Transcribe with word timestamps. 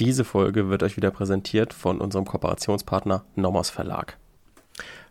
Diese 0.00 0.24
Folge 0.24 0.68
wird 0.70 0.82
euch 0.82 0.96
wieder 0.96 1.12
präsentiert 1.12 1.72
von 1.72 2.00
unserem 2.00 2.24
Kooperationspartner 2.24 3.24
Nomos 3.36 3.70
Verlag. 3.70 4.18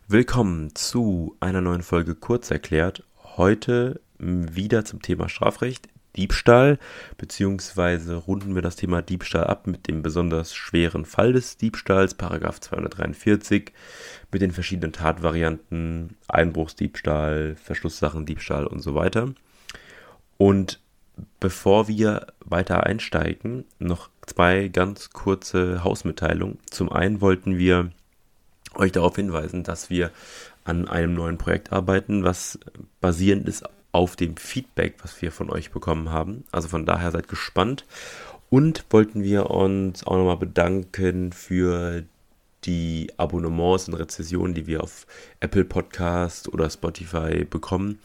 Willkommen 0.08 0.74
zu 0.74 1.34
einer 1.40 1.62
neuen 1.62 1.80
Folge 1.80 2.14
Kurz 2.14 2.50
erklärt. 2.50 3.02
Heute 3.38 4.02
wieder 4.18 4.84
zum 4.84 5.00
Thema 5.00 5.30
Strafrecht, 5.30 5.88
Diebstahl, 6.16 6.78
beziehungsweise 7.16 8.14
runden 8.16 8.54
wir 8.54 8.60
das 8.60 8.76
Thema 8.76 9.00
Diebstahl 9.00 9.44
ab 9.44 9.66
mit 9.66 9.88
dem 9.88 10.02
besonders 10.02 10.54
schweren 10.54 11.06
Fall 11.06 11.32
des 11.32 11.56
Diebstahls, 11.56 12.12
Paragraph 12.12 12.60
243, 12.60 13.72
mit 14.32 14.42
den 14.42 14.50
verschiedenen 14.50 14.92
Tatvarianten, 14.92 16.18
Einbruchsdiebstahl, 16.28 17.56
Verschlusssachendiebstahl 17.56 18.66
und 18.66 18.80
so 18.80 18.94
weiter. 18.94 19.32
Und 20.36 20.83
bevor 21.40 21.88
wir 21.88 22.26
weiter 22.44 22.84
einsteigen, 22.84 23.64
noch 23.78 24.08
zwei 24.26 24.68
ganz 24.68 25.10
kurze 25.10 25.84
Hausmitteilungen. 25.84 26.58
Zum 26.70 26.90
einen 26.90 27.20
wollten 27.20 27.58
wir 27.58 27.90
euch 28.74 28.92
darauf 28.92 29.16
hinweisen, 29.16 29.62
dass 29.62 29.90
wir 29.90 30.10
an 30.64 30.88
einem 30.88 31.14
neuen 31.14 31.38
Projekt 31.38 31.72
arbeiten, 31.72 32.24
was 32.24 32.58
basierend 33.00 33.48
ist 33.48 33.64
auf 33.92 34.16
dem 34.16 34.36
Feedback, 34.36 34.96
was 35.02 35.20
wir 35.22 35.30
von 35.30 35.50
euch 35.50 35.70
bekommen 35.70 36.10
haben. 36.10 36.44
Also 36.50 36.68
von 36.68 36.86
daher 36.86 37.10
seid 37.10 37.28
gespannt. 37.28 37.84
Und 38.50 38.84
wollten 38.90 39.22
wir 39.22 39.50
uns 39.50 40.04
auch 40.06 40.16
nochmal 40.16 40.36
bedanken 40.36 41.32
für 41.32 42.04
die 42.64 43.12
Abonnements 43.16 43.88
und 43.88 43.94
Rezessionen, 43.94 44.54
die 44.54 44.66
wir 44.66 44.82
auf 44.82 45.06
Apple 45.40 45.64
Podcast 45.64 46.48
oder 46.48 46.70
Spotify 46.70 47.44
bekommen. 47.44 48.00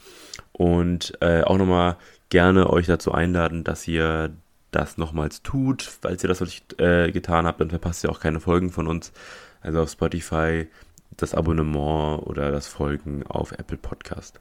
Und 0.52 1.16
äh, 1.20 1.42
auch 1.42 1.56
nochmal 1.56 1.96
gerne 2.30 2.70
euch 2.70 2.86
dazu 2.86 3.12
einladen, 3.12 3.64
dass 3.64 3.86
ihr 3.86 4.32
das 4.70 4.96
nochmals 4.96 5.42
tut. 5.42 5.82
Falls 5.82 6.22
ihr 6.24 6.28
das 6.28 6.40
noch 6.40 6.46
nicht 6.46 6.80
äh, 6.80 7.10
getan 7.12 7.46
habt, 7.46 7.60
dann 7.60 7.70
verpasst 7.70 8.04
ihr 8.04 8.10
auch 8.10 8.20
keine 8.20 8.40
Folgen 8.40 8.70
von 8.70 8.86
uns. 8.86 9.12
Also 9.60 9.82
auf 9.82 9.90
Spotify 9.90 10.68
das 11.16 11.34
Abonnement 11.34 12.26
oder 12.26 12.50
das 12.50 12.68
Folgen 12.68 13.26
auf 13.26 13.52
Apple 13.52 13.76
Podcast. 13.76 14.40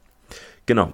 Genau. 0.65 0.93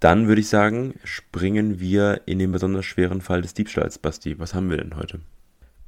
Dann 0.00 0.28
würde 0.28 0.40
ich 0.40 0.48
sagen, 0.48 0.94
springen 1.04 1.80
wir 1.80 2.22
in 2.26 2.38
den 2.38 2.52
besonders 2.52 2.84
schweren 2.84 3.20
Fall 3.20 3.42
des 3.42 3.54
Diebstahls. 3.54 3.98
Basti, 3.98 4.38
was 4.38 4.52
haben 4.52 4.68
wir 4.68 4.76
denn 4.76 4.96
heute? 4.96 5.20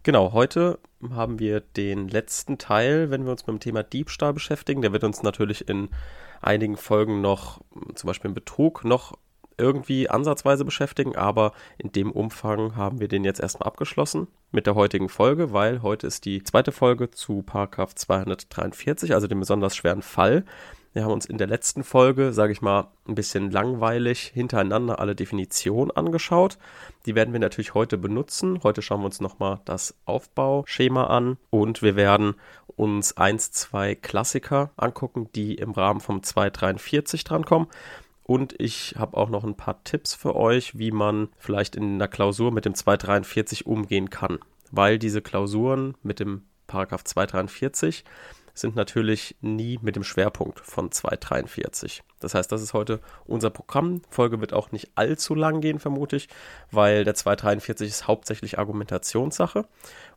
Genau, 0.02 0.32
heute 0.32 0.78
haben 1.10 1.38
wir 1.38 1.60
den 1.60 2.08
letzten 2.08 2.56
Teil, 2.56 3.10
wenn 3.10 3.24
wir 3.24 3.32
uns 3.32 3.46
mit 3.46 3.54
dem 3.54 3.60
Thema 3.60 3.82
Diebstahl 3.82 4.32
beschäftigen. 4.32 4.80
Der 4.80 4.92
wird 4.92 5.04
uns 5.04 5.22
natürlich 5.22 5.68
in 5.68 5.90
einigen 6.40 6.76
Folgen 6.76 7.20
noch, 7.20 7.60
zum 7.94 8.06
Beispiel 8.06 8.28
im 8.28 8.34
Betrug, 8.34 8.84
noch 8.84 9.18
irgendwie 9.58 10.08
ansatzweise 10.08 10.64
beschäftigen, 10.64 11.16
aber 11.16 11.52
in 11.76 11.92
dem 11.92 12.10
Umfang 12.10 12.76
haben 12.76 13.00
wir 13.00 13.08
den 13.08 13.24
jetzt 13.24 13.40
erstmal 13.40 13.66
abgeschlossen 13.66 14.28
mit 14.50 14.66
der 14.66 14.74
heutigen 14.74 15.08
Folge, 15.08 15.52
weil 15.52 15.82
heute 15.82 16.06
ist 16.06 16.24
die 16.24 16.42
zweite 16.42 16.72
Folge 16.72 17.10
zu 17.10 17.42
Paragraph 17.42 17.94
243, 17.94 19.14
also 19.14 19.26
dem 19.26 19.40
besonders 19.40 19.76
schweren 19.76 20.02
Fall. 20.02 20.44
Wir 20.94 21.04
haben 21.04 21.12
uns 21.12 21.26
in 21.26 21.38
der 21.38 21.46
letzten 21.46 21.84
Folge, 21.84 22.32
sage 22.32 22.52
ich 22.52 22.62
mal, 22.62 22.88
ein 23.06 23.14
bisschen 23.14 23.50
langweilig 23.50 24.32
hintereinander 24.34 24.98
alle 24.98 25.14
Definitionen 25.14 25.90
angeschaut. 25.90 26.58
Die 27.06 27.14
werden 27.14 27.32
wir 27.32 27.40
natürlich 27.40 27.74
heute 27.74 27.98
benutzen. 27.98 28.60
Heute 28.62 28.80
schauen 28.80 29.02
wir 29.02 29.06
uns 29.06 29.20
nochmal 29.20 29.60
das 29.64 29.94
Aufbauschema 30.06 31.04
an 31.04 31.36
und 31.50 31.82
wir 31.82 31.94
werden 31.94 32.34
uns 32.74 33.16
eins, 33.16 33.52
zwei 33.52 33.94
Klassiker 33.94 34.70
angucken, 34.76 35.28
die 35.34 35.56
im 35.56 35.72
Rahmen 35.72 36.00
vom 36.00 36.22
243 36.22 37.22
drankommen. 37.24 37.68
Und 38.28 38.54
ich 38.58 38.94
habe 38.98 39.16
auch 39.16 39.30
noch 39.30 39.42
ein 39.42 39.56
paar 39.56 39.82
Tipps 39.84 40.14
für 40.14 40.36
euch, 40.36 40.78
wie 40.78 40.90
man 40.90 41.30
vielleicht 41.38 41.76
in 41.76 41.94
einer 41.94 42.08
Klausur 42.08 42.52
mit 42.52 42.66
dem 42.66 42.74
243 42.74 43.64
umgehen 43.64 44.10
kann. 44.10 44.38
Weil 44.70 44.98
diese 44.98 45.22
Klausuren 45.22 45.94
mit 46.02 46.20
dem 46.20 46.42
Paragraph 46.66 47.04
243 47.04 48.04
sind 48.52 48.76
natürlich 48.76 49.34
nie 49.40 49.78
mit 49.80 49.96
dem 49.96 50.04
Schwerpunkt 50.04 50.60
von 50.60 50.92
243. 50.92 52.02
Das 52.20 52.34
heißt, 52.34 52.52
das 52.52 52.60
ist 52.60 52.74
heute 52.74 53.00
unser 53.24 53.48
Programm. 53.48 54.02
Folge 54.10 54.42
wird 54.42 54.52
auch 54.52 54.72
nicht 54.72 54.90
allzu 54.94 55.34
lang 55.34 55.62
gehen, 55.62 55.78
vermute 55.78 56.16
ich, 56.16 56.28
weil 56.70 57.04
der 57.04 57.14
243 57.14 57.88
ist 57.88 58.08
hauptsächlich 58.08 58.58
Argumentationssache. 58.58 59.66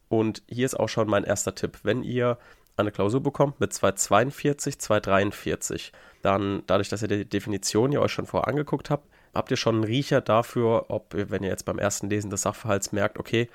Und 0.09 0.43
hier 0.49 0.65
ist 0.65 0.77
auch 0.77 0.89
schon 0.89 1.07
mein 1.07 1.23
erster 1.23 1.55
Tipp. 1.55 1.79
Wenn 1.83 2.03
ihr 2.03 2.37
eine 2.77 2.91
Klausur 2.91 3.21
bekommt 3.21 3.59
mit 3.59 3.73
242, 3.73 4.79
243, 4.79 5.91
dann 6.21 6.63
dadurch, 6.67 6.89
dass 6.89 7.01
ihr 7.01 7.07
die 7.07 7.25
Definition 7.25 7.91
ja 7.91 7.99
euch 7.99 8.11
schon 8.11 8.25
vorher 8.25 8.47
angeguckt 8.47 8.89
habt, 8.89 9.07
habt 9.33 9.51
ihr 9.51 9.57
schon 9.57 9.75
einen 9.75 9.83
Riecher 9.83 10.21
dafür, 10.21 10.85
ob, 10.89 11.13
wenn 11.13 11.43
ihr 11.43 11.49
jetzt 11.49 11.65
beim 11.65 11.79
ersten 11.79 12.09
Lesen 12.09 12.29
des 12.29 12.43
Sachverhalts 12.43 12.91
merkt, 12.91 13.19
okay, 13.19 13.49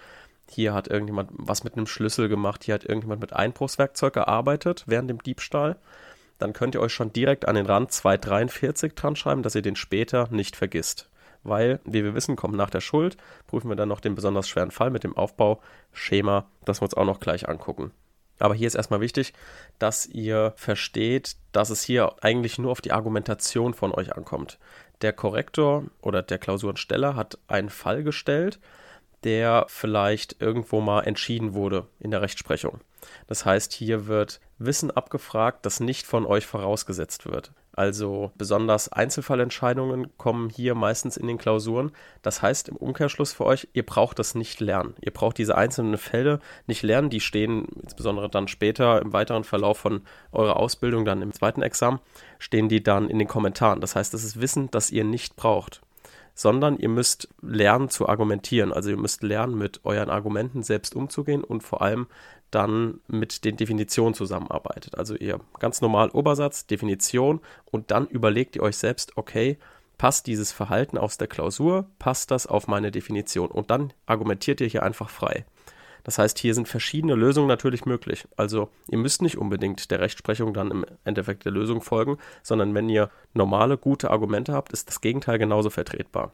hier 0.49 0.75
hat 0.75 0.89
irgendjemand 0.89 1.31
was 1.33 1.65
mit 1.65 1.77
einem 1.77 1.87
Schlüssel 1.87 2.29
gemacht, 2.29 2.65
hier 2.65 2.75
hat 2.75 2.85
irgendjemand 2.85 3.21
mit 3.21 3.33
Einbruchswerkzeug 3.33 4.15
gearbeitet 4.15 4.85
während 4.87 5.11
dem 5.11 5.23
Diebstahl, 5.23 5.77
dann 6.39 6.53
könnt 6.53 6.75
ihr 6.75 6.81
euch 6.81 6.93
schon 6.93 7.13
direkt 7.13 7.49
an 7.49 7.57
den 7.57 7.67
Rand 7.67 7.93
243 7.93 8.95
dran 8.95 9.17
schreiben, 9.17 9.43
dass 9.43 9.55
ihr 9.55 9.63
den 9.63 9.77
später 9.77 10.29
nicht 10.31 10.57
vergisst. 10.57 11.09
Weil, 11.43 11.81
wie 11.85 12.03
wir 12.03 12.15
wissen, 12.15 12.37
kommt 12.37 12.57
nach 12.57 12.71
der 12.71 12.81
Schuld, 12.81 13.17
prüfen 13.47 13.69
wir 13.69 13.77
dann 13.77 13.89
noch 13.89 14.01
den 14.01 14.17
besonders 14.17 14.49
schweren 14.49 14.73
Fall 14.73 14.91
mit 14.91 15.05
dem 15.05 15.17
Aufbauschema, 15.17 16.47
das 16.65 16.81
wir 16.81 16.85
uns 16.85 16.95
auch 16.95 17.05
noch 17.05 17.21
gleich 17.21 17.49
angucken. 17.49 17.93
Aber 18.39 18.55
hier 18.55 18.67
ist 18.67 18.75
erstmal 18.75 19.01
wichtig, 19.01 19.33
dass 19.79 20.07
ihr 20.07 20.53
versteht, 20.57 21.37
dass 21.53 21.71
es 21.71 21.83
hier 21.83 22.15
eigentlich 22.23 22.59
nur 22.59 22.71
auf 22.71 22.81
die 22.81 22.93
Argumentation 22.93 23.75
von 23.75 23.93
euch 23.93 24.15
ankommt. 24.15 24.59
Der 25.03 25.13
Korrektor 25.13 25.85
oder 26.01 26.23
der 26.23 26.39
Klausurensteller 26.39 27.17
hat 27.17 27.39
einen 27.49 27.71
Fall 27.71 28.03
gestellt 28.03 28.59
der 29.27 29.67
vielleicht 29.69 30.41
irgendwo 30.41 30.81
mal 30.81 31.03
entschieden 31.03 31.53
wurde 31.53 31.87
in 31.99 32.13
der 32.13 32.23
Rechtsprechung. 32.23 32.81
Das 33.27 33.45
heißt, 33.45 33.73
hier 33.73 34.07
wird 34.07 34.41
Wissen 34.59 34.93
abgefragt, 34.93 35.67
das 35.67 35.81
nicht 35.81 36.07
von 36.07 36.27
euch 36.27 36.47
vorausgesetzt 36.47 37.27
wird. 37.27 37.51
Also 37.77 38.33
besonders 38.39 38.91
Einzelfallentscheidungen 38.91 40.17
kommen 40.17 40.49
hier 40.49 40.75
meistens 40.75 41.19
in 41.19 41.27
den 41.27 41.37
Klausuren. 41.37 41.93
Das 42.23 42.41
heißt 42.41 42.71
im 42.71 42.77
Umkehrschluss 42.77 43.35
für 43.35 43.45
euch, 43.45 43.69
ihr 43.75 43.85
braucht 43.85 44.19
das 44.19 44.35
nicht 44.35 44.61
lernen. 44.61 44.95
Ihr 45.03 45.13
braucht 45.13 45.37
diese 45.37 45.57
einzelnen 45.57 45.99
Fälle 45.99 46.41
nicht 46.67 46.83
lernen. 46.83 47.11
Die 47.11 47.21
stehen 47.21 47.67
insbesondere 47.83 48.31
dann 48.31 48.49
später 48.49 49.03
im 49.03 49.13
weiteren 49.13 49.45
Verlauf 49.45 49.77
von 49.77 50.01
eurer 50.33 50.57
Ausbildung, 50.57 51.05
dann 51.05 51.21
im 51.21 51.33
zweiten 51.33 51.61
Examen, 51.61 52.01
stehen 52.39 52.71
die 52.71 52.83
dann 52.83 53.11
in 53.11 53.19
den 53.19 53.29
Kommentaren. 53.29 53.83
Das 53.83 53.95
heißt, 53.95 54.15
das 54.15 54.25
ist 54.25 54.41
Wissen, 54.41 54.71
das 54.71 54.91
ihr 54.91 55.05
nicht 55.05 55.37
braucht 55.37 55.83
sondern 56.37 56.79
ihr 56.79 56.91
müsst 56.91 57.29
lernen 57.41 57.89
zu 57.89 58.09
argumentieren. 58.09 58.73
Also 58.73 58.91
ihr 58.91 58.99
müsst 58.99 59.23
lernen, 59.23 59.57
mit 59.59 59.81
euren 59.85 60.11
Argumenten 60.11 60.63
selbst 60.63 60.95
umzugehen 60.95 61.43
und 61.43 61.63
vor 61.63 61.81
allem 61.83 62.07
dann 62.51 63.01
mit 63.09 63.45
den 63.45 63.57
Definitionen 63.57 64.15
zusammenarbeitet. 64.15 64.97
Also 64.97 65.17
ihr 65.17 65.41
ganz 65.59 65.81
normal 65.81 66.11
Obersatz, 66.11 66.67
Definition 66.67 67.41
und 67.65 67.91
dann 67.91 68.07
überlegt 68.07 68.55
ihr 68.55 68.63
euch 68.63 68.77
selbst, 68.77 69.17
okay, 69.17 69.59
passt 69.99 70.27
dieses 70.27 70.53
Verhalten 70.53 70.99
aus 70.99 71.17
der 71.17 71.27
Klausur, 71.27 71.87
passt 71.99 72.31
das 72.31 72.47
auf 72.47 72.69
meine 72.69 72.91
Definition 72.91 73.51
und 73.51 73.71
dann 73.71 73.95
argumentiert 74.05 74.61
ihr 74.61 74.69
hier 74.69 74.83
einfach 74.83 75.09
frei. 75.09 75.47
Das 76.07 76.19
heißt, 76.19 76.39
hier 76.39 76.55
sind 76.55 76.69
verschiedene 76.69 77.17
Lösungen 77.17 77.49
natürlich 77.49 77.85
möglich. 77.85 78.29
Also 78.37 78.69
ihr 78.89 78.97
müsst 78.97 79.23
nicht 79.23 79.39
unbedingt 79.39 79.91
der 79.91 79.99
Rechtsprechung 79.99 80.55
dann 80.55 80.71
im 80.71 80.87
Endeffekt 81.03 81.45
der 81.45 81.51
Lösung 81.51 81.81
folgen, 81.81 82.19
sondern 82.45 82.73
wenn 82.77 82.89
ihr 82.89 83.11
normale, 83.35 83.77
gute 83.77 84.13
Argumente 84.13 84.53
habt, 84.53 84.73
ist 84.73 84.87
das 84.87 85.01
Gegenteil 85.01 85.39
genauso 85.39 85.69
vertretbar. 85.69 86.33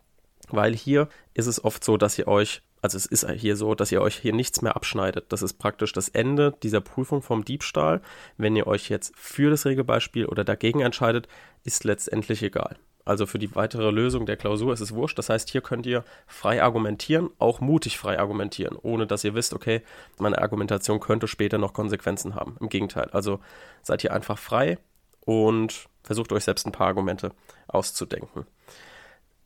Weil 0.51 0.75
hier 0.75 1.09
ist 1.33 1.47
es 1.47 1.65
oft 1.65 1.83
so, 1.85 1.97
dass 1.97 2.19
ihr 2.19 2.29
euch 2.29 2.61
also 2.83 2.97
es 2.97 3.07
ist 3.07 3.31
hier 3.31 3.57
so, 3.57 3.75
dass 3.77 3.93
ihr 3.93 4.03
euch 4.03 4.17
hier 4.17 4.35
nichts 4.35 4.61
mehr 4.61 4.75
abschneidet. 4.77 5.27
Das 5.33 5.41
ist 5.41 5.55
praktisch 5.55 5.93
das 5.93 6.09
Ende 6.09 6.53
dieser 6.65 6.81
Prüfung 6.81 7.23
vom 7.23 7.45
Diebstahl. 7.45 8.03
Wenn 8.37 8.57
ihr 8.57 8.67
euch 8.67 8.91
jetzt 8.91 9.15
für 9.17 9.51
das 9.51 9.65
Regelbeispiel 9.65 10.27
oder 10.27 10.45
dagegen 10.45 10.81
entscheidet, 10.81 11.29
ist 11.63 11.85
letztendlich 11.85 12.43
egal. 12.43 12.77
Also 13.05 13.27
für 13.27 13.39
die 13.39 13.55
weitere 13.55 13.91
Lösung 13.91 14.27
der 14.27 14.37
Klausur 14.37 14.73
ist 14.73 14.81
es 14.81 14.95
wurscht. 14.95 15.19
Das 15.19 15.29
heißt, 15.29 15.51
hier 15.51 15.61
könnt 15.61 15.87
ihr 15.87 16.05
frei 16.27 16.63
argumentieren, 16.63 17.31
auch 17.39 17.61
mutig 17.61 17.99
frei 17.99 18.19
argumentieren, 18.19 18.77
ohne 18.81 19.07
dass 19.07 19.25
ihr 19.25 19.35
wisst, 19.35 19.55
okay, 19.55 19.83
meine 20.19 20.39
Argumentation 20.39 21.01
könnte 21.01 21.29
später 21.29 21.59
noch 21.59 21.73
Konsequenzen 21.73 22.35
haben. 22.35 22.57
Im 22.61 22.69
Gegenteil. 22.69 23.09
Also 23.13 23.41
seid 23.83 24.05
ihr 24.05 24.13
einfach 24.13 24.39
frei 24.39 24.79
und 25.21 25.89
versucht 26.03 26.33
euch 26.33 26.45
selbst 26.45 26.67
ein 26.67 26.73
paar 26.73 26.89
Argumente 26.89 27.33
auszudenken. 27.69 28.47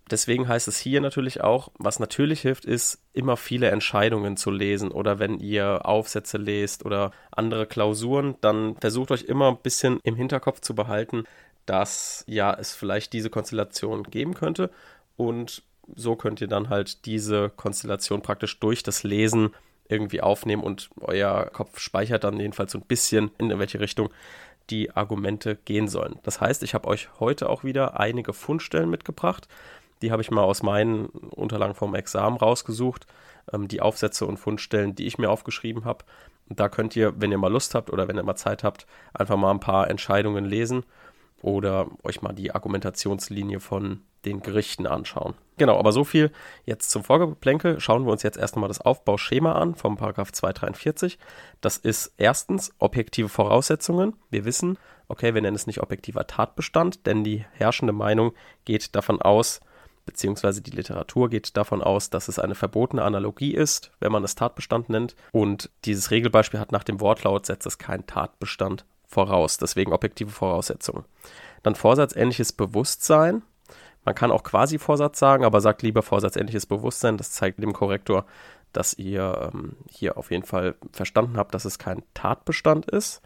Deswegen 0.08 0.46
heißt 0.46 0.69
es 0.69 0.78
hier 0.78 1.00
natürlich 1.00 1.40
auch, 1.40 1.72
was 1.78 1.98
natürlich 1.98 2.40
hilft, 2.40 2.64
ist 2.64 3.02
immer 3.12 3.36
viele 3.36 3.70
Entscheidungen 3.70 4.36
zu 4.36 4.52
lesen 4.52 4.92
oder 4.92 5.19
wenn 5.19 5.40
ihr 5.40 5.84
Aufsätze 5.84 6.38
lest 6.38 6.84
oder 6.84 7.10
andere 7.32 7.66
Klausuren, 7.66 8.36
dann 8.40 8.76
versucht 8.76 9.10
euch 9.10 9.25
immer 9.25 9.48
ein 9.48 9.58
bisschen 9.62 9.98
im 10.04 10.14
Hinterkopf 10.14 10.60
zu 10.60 10.76
behalten, 10.76 11.25
dass 11.66 12.24
ja 12.26 12.54
es 12.54 12.74
vielleicht 12.74 13.12
diese 13.12 13.30
Konstellation 13.30 14.04
geben 14.04 14.34
könnte 14.34 14.70
und 15.16 15.62
so 15.94 16.16
könnt 16.16 16.40
ihr 16.40 16.48
dann 16.48 16.68
halt 16.68 17.06
diese 17.06 17.50
Konstellation 17.50 18.22
praktisch 18.22 18.58
durch 18.58 18.82
das 18.82 19.02
Lesen 19.02 19.54
irgendwie 19.88 20.20
aufnehmen 20.20 20.62
und 20.62 20.90
euer 21.00 21.46
Kopf 21.52 21.78
speichert 21.78 22.24
dann 22.24 22.40
jedenfalls 22.40 22.72
so 22.72 22.78
ein 22.78 22.84
bisschen 22.86 23.30
in 23.38 23.56
welche 23.58 23.80
Richtung 23.80 24.10
die 24.70 24.90
Argumente 24.90 25.54
gehen 25.54 25.86
sollen. 25.86 26.18
Das 26.24 26.40
heißt, 26.40 26.64
ich 26.64 26.74
habe 26.74 26.88
euch 26.88 27.08
heute 27.20 27.48
auch 27.48 27.62
wieder 27.62 28.00
einige 28.00 28.32
Fundstellen 28.32 28.90
mitgebracht. 28.90 29.46
Die 30.02 30.10
habe 30.10 30.22
ich 30.22 30.30
mal 30.32 30.42
aus 30.42 30.64
meinen 30.64 31.06
Unterlagen 31.06 31.74
vom 31.74 31.94
Examen 31.94 32.36
rausgesucht. 32.36 33.06
ähm, 33.52 33.68
die 33.68 33.80
Aufsätze 33.80 34.26
und 34.26 34.38
Fundstellen, 34.38 34.96
die 34.96 35.06
ich 35.06 35.18
mir 35.18 35.30
aufgeschrieben 35.30 35.84
habe. 35.84 36.04
Da 36.48 36.68
könnt 36.68 36.96
ihr, 36.96 37.20
wenn 37.20 37.30
ihr 37.30 37.38
mal 37.38 37.52
Lust 37.52 37.76
habt 37.76 37.90
oder 37.90 38.08
wenn 38.08 38.16
ihr 38.16 38.24
mal 38.24 38.36
Zeit 38.36 38.64
habt, 38.64 38.86
einfach 39.14 39.36
mal 39.36 39.52
ein 39.52 39.60
paar 39.60 39.88
Entscheidungen 39.88 40.44
lesen 40.44 40.84
oder 41.42 41.88
euch 42.02 42.22
mal 42.22 42.32
die 42.32 42.54
Argumentationslinie 42.54 43.60
von 43.60 44.00
den 44.24 44.40
Gerichten 44.42 44.86
anschauen. 44.86 45.34
Genau, 45.56 45.78
aber 45.78 45.92
so 45.92 46.04
viel 46.04 46.30
jetzt 46.64 46.90
zum 46.90 47.04
Vorgeplänkel. 47.04 47.80
Schauen 47.80 48.04
wir 48.04 48.12
uns 48.12 48.22
jetzt 48.22 48.36
erst 48.36 48.56
einmal 48.56 48.68
das 48.68 48.80
Aufbauschema 48.80 49.52
an 49.52 49.74
vom 49.74 49.96
Paragraph 49.96 50.32
243. 50.32 51.18
Das 51.60 51.78
ist 51.78 52.12
erstens 52.18 52.72
objektive 52.78 53.28
Voraussetzungen. 53.28 54.14
Wir 54.30 54.44
wissen, 54.44 54.78
okay, 55.08 55.34
wir 55.34 55.40
nennen 55.40 55.56
es 55.56 55.66
nicht 55.66 55.80
objektiver 55.80 56.26
Tatbestand, 56.26 57.06
denn 57.06 57.24
die 57.24 57.44
herrschende 57.52 57.92
Meinung 57.92 58.32
geht 58.64 58.94
davon 58.94 59.22
aus, 59.22 59.60
beziehungsweise 60.04 60.60
die 60.60 60.72
Literatur 60.72 61.30
geht 61.30 61.56
davon 61.56 61.82
aus, 61.82 62.10
dass 62.10 62.28
es 62.28 62.38
eine 62.38 62.54
verbotene 62.54 63.02
Analogie 63.02 63.54
ist, 63.54 63.92
wenn 64.00 64.12
man 64.12 64.24
es 64.24 64.34
Tatbestand 64.34 64.88
nennt. 64.88 65.16
Und 65.32 65.70
dieses 65.84 66.10
Regelbeispiel 66.10 66.60
hat 66.60 66.72
nach 66.72 66.84
dem 66.84 67.00
Wortlaut 67.00 67.46
setzt 67.46 67.66
es 67.66 67.78
keinen 67.78 68.06
Tatbestand 68.06 68.84
voraus, 69.16 69.56
deswegen 69.56 69.94
objektive 69.94 70.30
Voraussetzungen. 70.30 71.04
Dann 71.62 71.74
vorsatzähnliches 71.74 72.52
Bewusstsein. 72.52 73.42
Man 74.04 74.14
kann 74.14 74.30
auch 74.30 74.42
quasi 74.42 74.78
Vorsatz 74.78 75.18
sagen, 75.18 75.44
aber 75.44 75.62
sagt 75.62 75.82
lieber 75.82 76.02
vorsatzähnliches 76.02 76.66
Bewusstsein. 76.66 77.16
Das 77.16 77.30
zeigt 77.30 77.62
dem 77.62 77.72
Korrektor, 77.72 78.26
dass 78.74 78.92
ihr 78.92 79.50
ähm, 79.52 79.76
hier 79.90 80.18
auf 80.18 80.30
jeden 80.30 80.44
Fall 80.44 80.74
verstanden 80.92 81.38
habt, 81.38 81.54
dass 81.54 81.64
es 81.64 81.78
kein 81.78 82.02
Tatbestand 82.12 82.90
ist. 82.90 83.22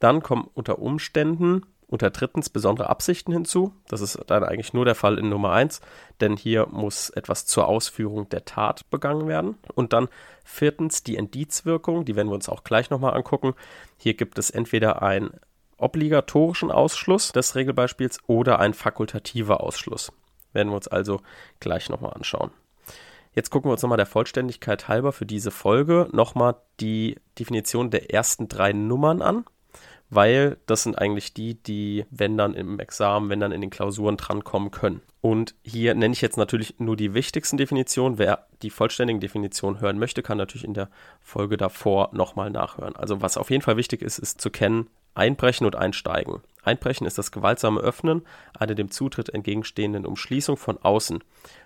Dann 0.00 0.22
kommen 0.22 0.48
unter 0.52 0.78
Umständen 0.80 1.62
unter 1.92 2.08
drittens 2.08 2.48
besondere 2.48 2.88
Absichten 2.88 3.32
hinzu. 3.32 3.74
Das 3.86 4.00
ist 4.00 4.18
dann 4.26 4.44
eigentlich 4.44 4.72
nur 4.72 4.86
der 4.86 4.94
Fall 4.94 5.18
in 5.18 5.28
Nummer 5.28 5.52
1, 5.52 5.82
denn 6.22 6.38
hier 6.38 6.66
muss 6.70 7.10
etwas 7.10 7.44
zur 7.44 7.68
Ausführung 7.68 8.30
der 8.30 8.46
Tat 8.46 8.88
begangen 8.88 9.28
werden. 9.28 9.58
Und 9.74 9.92
dann 9.92 10.08
viertens 10.42 11.02
die 11.02 11.16
Indizwirkung, 11.16 12.06
die 12.06 12.16
werden 12.16 12.28
wir 12.28 12.34
uns 12.34 12.48
auch 12.48 12.64
gleich 12.64 12.88
nochmal 12.88 13.14
angucken. 13.14 13.52
Hier 13.98 14.14
gibt 14.14 14.38
es 14.38 14.48
entweder 14.48 15.02
einen 15.02 15.32
obligatorischen 15.76 16.70
Ausschluss 16.70 17.30
des 17.30 17.56
Regelbeispiels 17.56 18.20
oder 18.26 18.58
einen 18.58 18.74
fakultativer 18.74 19.60
Ausschluss. 19.60 20.12
Werden 20.54 20.70
wir 20.70 20.76
uns 20.76 20.88
also 20.88 21.20
gleich 21.60 21.90
nochmal 21.90 22.14
anschauen. 22.14 22.52
Jetzt 23.34 23.50
gucken 23.50 23.68
wir 23.68 23.72
uns 23.72 23.82
nochmal 23.82 23.98
der 23.98 24.06
Vollständigkeit 24.06 24.88
halber 24.88 25.12
für 25.12 25.26
diese 25.26 25.50
Folge 25.50 26.08
nochmal 26.12 26.56
die 26.80 27.16
Definition 27.38 27.90
der 27.90 28.14
ersten 28.14 28.48
drei 28.48 28.72
Nummern 28.72 29.20
an 29.20 29.44
weil 30.14 30.58
das 30.66 30.82
sind 30.82 30.98
eigentlich 30.98 31.32
die, 31.32 31.54
die, 31.54 32.04
wenn 32.10 32.36
dann 32.36 32.52
im 32.52 32.78
Examen, 32.78 33.30
wenn 33.30 33.40
dann 33.40 33.50
in 33.50 33.62
den 33.62 33.70
Klausuren 33.70 34.18
drankommen 34.18 34.70
können. 34.70 35.00
Und 35.22 35.54
hier 35.62 35.94
nenne 35.94 36.12
ich 36.12 36.20
jetzt 36.20 36.36
natürlich 36.36 36.74
nur 36.78 36.96
die 36.96 37.14
wichtigsten 37.14 37.56
Definitionen. 37.56 38.18
Wer 38.18 38.46
die 38.60 38.68
vollständigen 38.68 39.20
Definitionen 39.20 39.80
hören 39.80 39.98
möchte, 39.98 40.22
kann 40.22 40.36
natürlich 40.36 40.64
in 40.64 40.74
der 40.74 40.90
Folge 41.22 41.56
davor 41.56 42.10
nochmal 42.12 42.50
nachhören. 42.50 42.94
Also 42.94 43.22
was 43.22 43.38
auf 43.38 43.50
jeden 43.50 43.62
Fall 43.62 43.78
wichtig 43.78 44.02
ist, 44.02 44.18
ist 44.18 44.38
zu 44.42 44.50
kennen, 44.50 44.90
Einbrechen 45.14 45.64
und 45.64 45.76
Einsteigen. 45.76 46.42
Einbrechen 46.62 47.06
ist 47.06 47.16
das 47.16 47.32
gewaltsame 47.32 47.80
Öffnen 47.80 48.22
einer 48.58 48.74
dem 48.74 48.90
Zutritt 48.90 49.30
entgegenstehenden 49.30 50.04
Umschließung 50.04 50.58
von 50.58 50.76
außen. 50.76 51.24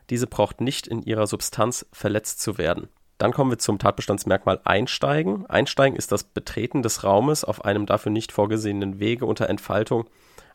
Diese 0.09 0.29
braucht 0.29 0.61
nicht 0.61 0.87
in 0.87 1.03
ihrer 1.03 1.27
Substanz 1.27 1.85
verletzt 1.91 2.41
zu 2.41 2.59
werden. 2.59 2.89
Dann 3.19 3.33
kommen 3.33 3.51
wir 3.51 3.59
zum 3.59 3.79
Tatbestandsmerkmal 3.79 4.61
Einsteigen. 4.65 5.47
Einsteigen 5.47 5.97
ist 5.97 6.13
das 6.13 6.25
Betreten 6.25 6.83
des 6.83 7.05
Raumes 7.05 7.45
auf 7.45 7.65
einem 7.65 7.87
dafür 7.87 8.13
nicht 8.13 8.33
vorgesehenen 8.33 8.99
Wege 8.99 9.25
unter 9.27 9.49
Entfaltung 9.49 10.07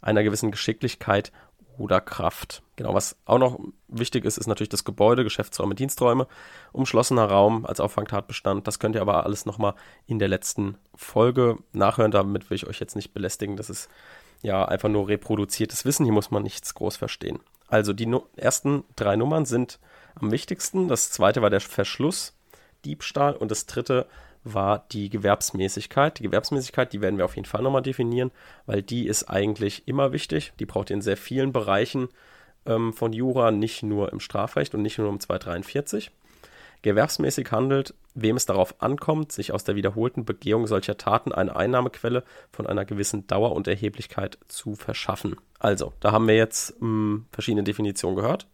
einer 0.02 0.24
gewissen 0.24 0.52
Geschicklichkeit 0.52 1.32
oder 1.78 2.02
Kraft. 2.02 2.62
Genau, 2.76 2.94
was 2.94 3.18
auch 3.26 3.40
noch 3.40 3.60
wichtig 3.88 4.26
ist, 4.26 4.38
ist 4.38 4.48
natürlich 4.48 4.70
das 4.70 4.84
Gebäude, 4.84 5.24
Geschäftsräume, 5.24 5.76
Diensträume, 5.76 6.28
umschlossener 6.72 7.26
Raum 7.26 7.66
als 7.66 7.80
Auffangtatbestand. 7.80 8.68
Das 8.68 8.80
könnt 8.80 8.96
ihr 8.96 9.02
aber 9.02 9.26
alles 9.26 9.46
nochmal 9.46 9.74
in 10.06 10.20
der 10.20 10.28
letzten 10.28 10.78
Folge 10.96 11.58
nachhören. 11.74 12.12
Damit 12.12 12.50
will 12.50 12.56
ich 12.56 12.68
euch 12.68 12.80
jetzt 12.80 12.96
nicht 12.96 13.14
belästigen. 13.14 13.58
Das 13.58 13.70
ist 13.70 13.90
ja 14.42 14.66
einfach 14.66 14.90
nur 14.90 15.08
reproduziertes 15.08 15.86
Wissen. 15.86 16.06
Hier 16.06 16.14
muss 16.14 16.32
man 16.32 16.44
nichts 16.44 16.74
groß 16.76 16.98
verstehen. 16.98 17.40
Also 17.68 17.94
die 17.94 18.06
no 18.06 18.28
ersten 18.36 18.84
drei 18.96 19.16
Nummern 19.16 19.46
sind 19.46 19.80
am 20.16 20.32
wichtigsten. 20.32 20.88
Das 20.88 21.12
zweite 21.12 21.42
war 21.42 21.50
der 21.50 21.62
Verschluss 21.62 22.34
Diebstahl 22.86 23.36
und 23.36 23.52
das 23.52 23.66
dritte 23.66 24.08
war 24.44 24.86
die 24.92 25.10
Gewerbsmäßigkeit. 25.10 26.20
Die 26.20 26.24
Gewerbsmäßigkeit, 26.24 26.92
die 26.94 27.02
werden 27.02 27.18
wir 27.18 27.26
auf 27.26 27.36
jeden 27.36 27.48
Fall 27.48 27.62
nochmal 27.62 27.84
definieren, 27.84 28.32
weil 28.66 28.82
die 28.82 29.08
ist 29.08 29.30
eigentlich 29.30 29.88
immer 29.88 30.12
wichtig. 30.12 30.54
Die 30.60 30.66
braucht 30.66 30.90
ihr 30.90 30.96
in 30.96 31.02
sehr 31.02 31.18
vielen 31.18 31.52
Bereichen 31.52 32.10
ähm, 32.66 32.94
von 32.94 33.14
Jura, 33.14 33.52
nicht 33.52 33.84
nur 33.84 34.12
im 34.12 34.20
Strafrecht 34.20 34.74
und 34.74 34.82
nicht 34.82 34.98
nur 34.98 35.10
um 35.10 35.20
243. 35.20 36.12
Gewerbsmäßig 36.82 37.52
handelt, 37.52 37.94
wem 38.16 38.36
es 38.36 38.48
darauf 38.48 38.82
ankommt, 38.82 39.32
sich 39.32 39.54
aus 39.54 39.64
der 39.64 39.76
wiederholten 39.76 40.26
Begehung 40.26 40.66
solcher 40.66 40.98
Taten 40.98 41.32
eine 41.32 41.56
Einnahmequelle 41.56 42.24
von 42.52 42.66
einer 42.66 42.86
gewissen 42.86 43.28
Dauer 43.28 43.52
und 43.52 43.68
Erheblichkeit 43.68 44.40
zu 44.48 44.74
verschaffen. 44.74 45.38
Also, 45.60 45.94
da 46.00 46.12
haben 46.12 46.28
wir 46.28 46.36
jetzt 46.36 46.82
mh, 46.82 46.88
hm, 46.88 47.26
verschiedene 47.32 47.64
Definitionen 47.64 48.16
gehört. 48.16 48.48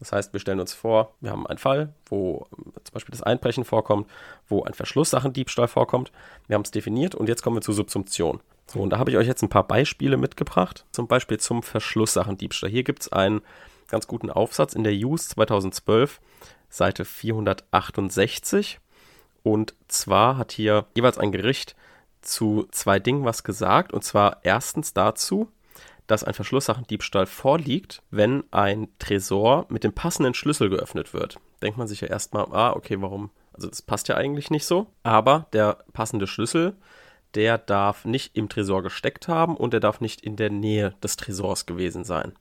Das 0.00 0.12
heißt, 0.12 0.32
wir 0.32 0.40
stellen 0.40 0.60
uns 0.60 0.72
vor, 0.72 1.14
wir 1.20 1.30
haben 1.30 1.46
einen 1.46 1.58
Fall, 1.58 1.92
wo 2.06 2.46
ähm, 2.58 2.72
zum 2.82 2.94
Beispiel 2.94 3.12
das 3.12 3.22
Einbrechen 3.22 3.64
vorkommt, 3.64 4.10
wo 4.48 4.64
ein 4.64 4.74
Verschlusssachendiebstahl 4.74 5.68
vorkommt. 5.68 6.10
Wir 6.48 6.54
haben 6.54 6.62
es 6.62 6.70
definiert 6.70 7.14
und 7.14 7.28
jetzt 7.28 7.42
kommen 7.42 7.56
wir 7.56 7.62
zur 7.62 7.74
Subsumption. 7.74 8.40
So, 8.66 8.80
und 8.80 8.90
da 8.90 8.98
habe 8.98 9.10
ich 9.10 9.16
euch 9.16 9.26
jetzt 9.26 9.42
ein 9.42 9.48
paar 9.48 9.66
Beispiele 9.66 10.16
mitgebracht. 10.16 10.84
Zum 10.90 11.06
Beispiel 11.06 11.38
zum 11.38 11.62
Verschlusssachendiebstahl. 11.62 12.70
Hier 12.70 12.82
gibt 12.82 13.02
es 13.02 13.12
einen 13.12 13.42
ganz 13.88 14.06
guten 14.06 14.30
Aufsatz 14.30 14.74
in 14.74 14.84
der 14.84 14.96
JUS 14.96 15.28
2012, 15.28 16.20
Seite 16.70 17.04
468. 17.04 18.80
Und 19.42 19.74
zwar 19.88 20.36
hat 20.36 20.52
hier 20.52 20.86
jeweils 20.94 21.18
ein 21.18 21.32
Gericht 21.32 21.76
zu 22.22 22.66
zwei 22.70 22.98
Dingen 23.00 23.24
was 23.24 23.44
gesagt. 23.44 23.92
Und 23.92 24.02
zwar 24.02 24.38
erstens 24.44 24.94
dazu, 24.94 25.48
dass 26.10 26.24
ein 26.24 26.34
Verschlusssachendiebstahl 26.34 27.26
vorliegt, 27.26 28.02
wenn 28.10 28.42
ein 28.50 28.88
Tresor 28.98 29.66
mit 29.68 29.84
dem 29.84 29.92
passenden 29.92 30.34
Schlüssel 30.34 30.68
geöffnet 30.68 31.14
wird. 31.14 31.38
Denkt 31.62 31.78
man 31.78 31.86
sich 31.86 32.00
ja 32.00 32.08
erstmal, 32.08 32.46
ah, 32.52 32.72
okay, 32.72 33.00
warum? 33.00 33.30
Also 33.52 33.68
das 33.68 33.80
passt 33.82 34.08
ja 34.08 34.16
eigentlich 34.16 34.50
nicht 34.50 34.66
so. 34.66 34.88
Aber 35.04 35.46
der 35.52 35.84
passende 35.92 36.26
Schlüssel, 36.26 36.74
der 37.36 37.58
darf 37.58 38.04
nicht 38.04 38.36
im 38.36 38.48
Tresor 38.48 38.82
gesteckt 38.82 39.28
haben 39.28 39.56
und 39.56 39.72
der 39.72 39.78
darf 39.78 40.00
nicht 40.00 40.20
in 40.22 40.34
der 40.34 40.50
Nähe 40.50 40.94
des 41.00 41.16
Tresors 41.16 41.66
gewesen 41.66 42.02
sein. 42.02 42.32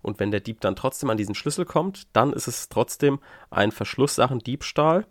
Und 0.00 0.18
wenn 0.18 0.32
der 0.32 0.40
Dieb 0.40 0.60
dann 0.60 0.74
trotzdem 0.74 1.08
an 1.08 1.16
diesen 1.16 1.36
Schlüssel 1.36 1.64
kommt, 1.64 2.08
dann 2.16 2.32
ist 2.32 2.48
es 2.48 2.68
trotzdem 2.68 3.20
ein 3.50 3.70
Verschlusssachendiebstahl, 3.70 5.06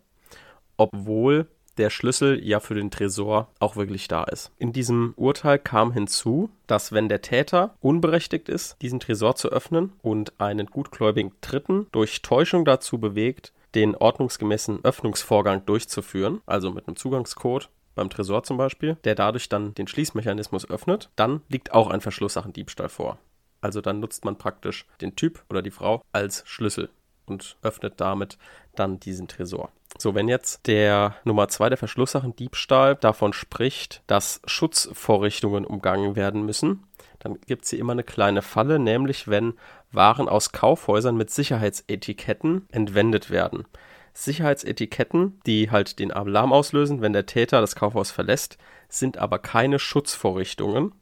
obwohl 0.76 1.48
der 1.78 1.90
Schlüssel 1.90 2.44
ja 2.44 2.60
für 2.60 2.76
den 2.76 2.92
Tresor 2.92 3.50
auch 3.60 3.76
wirklich 3.76 4.08
da 4.08 4.24
ist. 4.24 4.52
In 4.58 4.74
diesem 4.74 5.14
Urteil 5.16 5.60
kam 5.60 5.92
hinzu, 5.92 6.50
dass 6.68 6.92
wenn 6.92 7.10
der 7.10 7.22
Täter 7.22 7.76
unberechtigt 7.80 8.50
ist, 8.50 8.82
diesen 8.82 9.00
Tresor 9.00 9.36
zu 9.36 9.50
öffnen 9.50 9.94
und 10.02 10.40
einen 10.40 10.68
gutgläubigen 10.68 11.32
Dritten 11.42 11.88
durch 11.92 12.22
Täuschung 12.22 12.66
dazu 12.66 13.00
bewegt, 13.00 13.54
den 13.76 13.96
ordnungsgemäßen 13.96 14.84
Öffnungsvorgang 14.84 15.66
durchzuführen, 15.66 16.42
also 16.46 16.72
mit 16.72 16.88
einem 16.88 16.98
Zugangscode 16.98 17.70
beim 17.96 18.10
Tresor 18.10 18.44
zum 18.44 18.58
Beispiel, 18.58 18.98
der 19.04 19.16
dadurch 19.16 19.50
dann 19.50 19.74
den 19.74 19.88
Schließmechanismus 19.88 20.70
öffnet, 20.70 21.10
dann 21.16 21.42
liegt 21.50 21.74
auch 21.74 21.90
ein 21.90 22.02
Verschlusssachendiebstahl 22.02 22.90
vor. 22.90 23.18
Also 23.62 23.82
dann 23.82 24.00
nutzt 24.00 24.26
man 24.26 24.38
praktisch 24.38 24.86
den 25.02 25.16
Typ 25.16 25.44
oder 25.50 25.62
die 25.62 25.72
Frau 25.72 26.02
als 26.12 26.44
Schlüssel 26.46 26.90
und 27.26 27.58
öffnet 27.62 28.02
damit 28.02 28.38
dann 28.76 29.00
diesen 29.00 29.28
Tresor. 29.28 29.72
So, 29.98 30.16
wenn 30.16 30.28
jetzt 30.28 30.68
der 30.68 31.16
Nummer 31.26 31.48
2 31.48 31.70
der 31.70 31.78
Verschlusssachen 31.78 32.36
Diebstahl 32.36 32.96
davon 32.96 33.34
spricht, 33.34 34.02
dass 34.08 34.42
Schutzvorrichtungen 34.46 35.66
umgangen 35.66 36.16
werden 36.16 36.46
müssen, 36.46 36.84
dann 37.20 37.40
gibt 37.42 37.66
es 37.66 37.70
hier 37.70 37.80
immer 37.80 37.92
eine 37.92 38.04
kleine 38.04 38.42
Falle, 38.42 38.80
nämlich 38.80 39.28
wenn 39.28 39.54
Waren 39.92 40.30
aus 40.30 40.54
Kaufhäusern 40.54 41.18
mit 41.18 41.30
Sicherheitsetiketten 41.30 42.68
entwendet 42.72 43.30
werden. 43.30 43.66
Sicherheitsetiketten, 44.14 45.40
die 45.46 45.70
halt 45.70 46.00
den 46.00 46.12
Alarm 46.12 46.52
auslösen, 46.54 47.02
wenn 47.02 47.14
der 47.14 47.26
Täter 47.26 47.62
das 47.62 47.76
Kaufhaus 47.76 48.12
verlässt, 48.12 48.58
sind 48.90 49.18
aber 49.18 49.40
keine 49.40 49.80
Schutzvorrichtungen, 49.80 50.94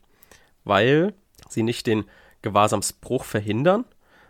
weil 0.64 1.14
sie 1.48 1.64
nicht 1.64 1.88
den 1.88 2.06
Gewahrsamsbruch 2.42 3.24
verhindern, 3.24 3.86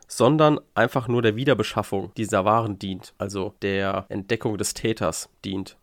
sondern 0.10 0.60
einfach 0.74 1.08
nur 1.08 1.22
der 1.22 1.38
Wiederbeschaffung 1.38 2.12
dieser 2.18 2.44
Waren 2.44 2.80
dient, 2.80 3.14
also 3.18 3.54
der 3.62 4.06
Entdeckung 4.10 4.58
des 4.58 4.74
Täters 4.74 5.30
dient 5.46 5.78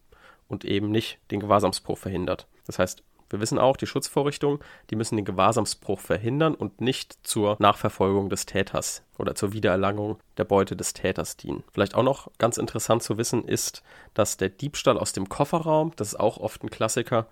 und 0.49 0.65
eben 0.65 0.91
nicht 0.91 1.19
den 1.31 1.41
Gewahrsamsbruch 1.41 1.97
verhindert. 1.97 2.47
Das 2.67 2.79
heißt, 2.79 3.03
wir 3.31 3.41
wissen 3.41 3.59
auch, 3.59 3.77
die 3.77 3.87
Schutzvorrichtungen, 3.87 4.61
die 4.91 4.97
müssen 4.97 5.17
den 5.17 5.25
Gewahrsamsbruch 5.25 5.99
verhindern 5.99 6.55
und 6.55 6.81
nicht 6.81 7.19
zur 7.27 7.57
Nachverfolgung 7.59 8.29
des 8.29 8.47
Täters 8.47 9.03
oder 9.19 9.35
zur 9.35 9.53
Wiedererlangung 9.53 10.19
der 10.37 10.45
Beute 10.45 10.77
des 10.77 10.93
Täters 10.93 11.37
dienen. 11.37 11.65
Vielleicht 11.73 11.95
auch 11.95 12.05
noch 12.05 12.31
ganz 12.39 12.57
interessant 12.57 13.03
zu 13.03 13.19
wissen 13.19 13.47
ist, 13.47 13.83
dass 14.15 14.37
der 14.37 14.49
Diebstahl 14.49 14.99
aus 14.99 15.13
dem 15.13 15.29
Kofferraum, 15.29 15.93
das 15.97 16.09
ist 16.09 16.21
auch 16.21 16.39
oft 16.39 16.63
ein 16.63 16.71
Klassiker, 16.71 17.27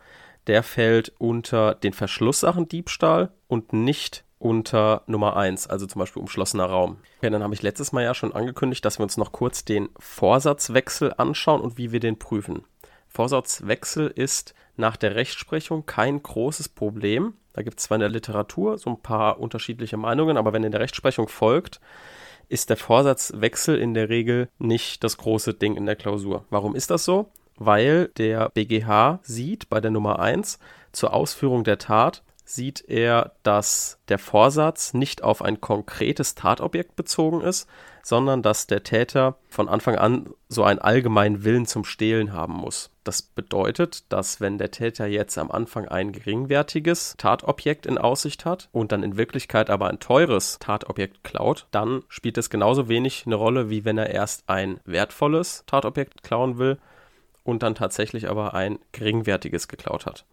der 0.46 0.62
fällt 0.62 1.12
unter 1.18 1.74
den 1.74 1.92
Verschlusssachendiebstahl 1.92 3.30
und 3.46 3.72
nicht 3.72 4.24
unter 4.44 5.02
Nummer 5.06 5.36
1, 5.36 5.68
also 5.68 5.86
zum 5.86 6.00
Beispiel 6.00 6.20
umschlossener 6.20 6.66
Raum. 6.66 6.98
Okay, 7.16 7.30
dann 7.30 7.42
habe 7.42 7.54
ich 7.54 7.62
letztes 7.62 7.92
Mal 7.92 8.04
ja 8.04 8.12
schon 8.12 8.34
angekündigt, 8.34 8.84
dass 8.84 8.98
wir 8.98 9.04
uns 9.04 9.16
noch 9.16 9.32
kurz 9.32 9.64
den 9.64 9.88
Vorsatzwechsel 9.98 11.14
anschauen 11.16 11.62
und 11.62 11.78
wie 11.78 11.92
wir 11.92 12.00
den 12.00 12.18
prüfen. 12.18 12.62
Vorsatzwechsel 13.08 14.08
ist 14.08 14.54
nach 14.76 14.98
der 14.98 15.14
Rechtsprechung 15.14 15.86
kein 15.86 16.22
großes 16.22 16.68
Problem. 16.68 17.32
Da 17.54 17.62
gibt 17.62 17.78
es 17.78 17.86
zwar 17.86 17.96
in 17.96 18.00
der 18.00 18.10
Literatur 18.10 18.76
so 18.76 18.90
ein 18.90 19.00
paar 19.00 19.40
unterschiedliche 19.40 19.96
Meinungen, 19.96 20.36
aber 20.36 20.52
wenn 20.52 20.64
in 20.64 20.72
der 20.72 20.82
Rechtsprechung 20.82 21.28
folgt, 21.28 21.80
ist 22.50 22.68
der 22.68 22.76
Vorsatzwechsel 22.76 23.78
in 23.78 23.94
der 23.94 24.10
Regel 24.10 24.50
nicht 24.58 25.04
das 25.04 25.16
große 25.16 25.54
Ding 25.54 25.74
in 25.74 25.86
der 25.86 25.96
Klausur. 25.96 26.44
Warum 26.50 26.76
ist 26.76 26.90
das 26.90 27.06
so? 27.06 27.30
Weil 27.56 28.08
der 28.18 28.50
BGH 28.50 29.20
sieht 29.22 29.70
bei 29.70 29.80
der 29.80 29.90
Nummer 29.90 30.18
1 30.18 30.58
zur 30.92 31.14
Ausführung 31.14 31.64
der 31.64 31.78
Tat 31.78 32.22
sieht 32.44 32.84
er, 32.88 33.32
dass 33.42 33.98
der 34.08 34.18
Vorsatz 34.18 34.94
nicht 34.94 35.22
auf 35.22 35.42
ein 35.42 35.60
konkretes 35.60 36.34
Tatobjekt 36.34 36.94
bezogen 36.96 37.40
ist, 37.40 37.68
sondern 38.02 38.42
dass 38.42 38.66
der 38.66 38.82
Täter 38.82 39.36
von 39.48 39.66
Anfang 39.66 39.96
an 39.96 40.28
so 40.48 40.62
einen 40.62 40.78
allgemeinen 40.78 41.42
Willen 41.42 41.64
zum 41.64 41.84
Stehlen 41.84 42.34
haben 42.34 42.52
muss. 42.52 42.90
Das 43.02 43.22
bedeutet, 43.22 44.12
dass 44.12 44.42
wenn 44.42 44.58
der 44.58 44.70
Täter 44.70 45.06
jetzt 45.06 45.38
am 45.38 45.50
Anfang 45.50 45.88
ein 45.88 46.12
geringwertiges 46.12 47.14
Tatobjekt 47.16 47.86
in 47.86 47.96
Aussicht 47.96 48.44
hat 48.44 48.68
und 48.72 48.92
dann 48.92 49.02
in 49.02 49.16
Wirklichkeit 49.16 49.70
aber 49.70 49.88
ein 49.88 50.00
teures 50.00 50.58
Tatobjekt 50.58 51.24
klaut, 51.24 51.66
dann 51.70 52.02
spielt 52.08 52.36
es 52.36 52.50
genauso 52.50 52.88
wenig 52.88 53.24
eine 53.24 53.36
Rolle, 53.36 53.70
wie 53.70 53.86
wenn 53.86 53.96
er 53.96 54.10
erst 54.10 54.48
ein 54.48 54.80
wertvolles 54.84 55.64
Tatobjekt 55.66 56.22
klauen 56.22 56.58
will 56.58 56.78
und 57.42 57.62
dann 57.62 57.74
tatsächlich 57.74 58.28
aber 58.28 58.52
ein 58.52 58.78
geringwertiges 58.92 59.66
geklaut 59.68 60.04
hat. 60.04 60.26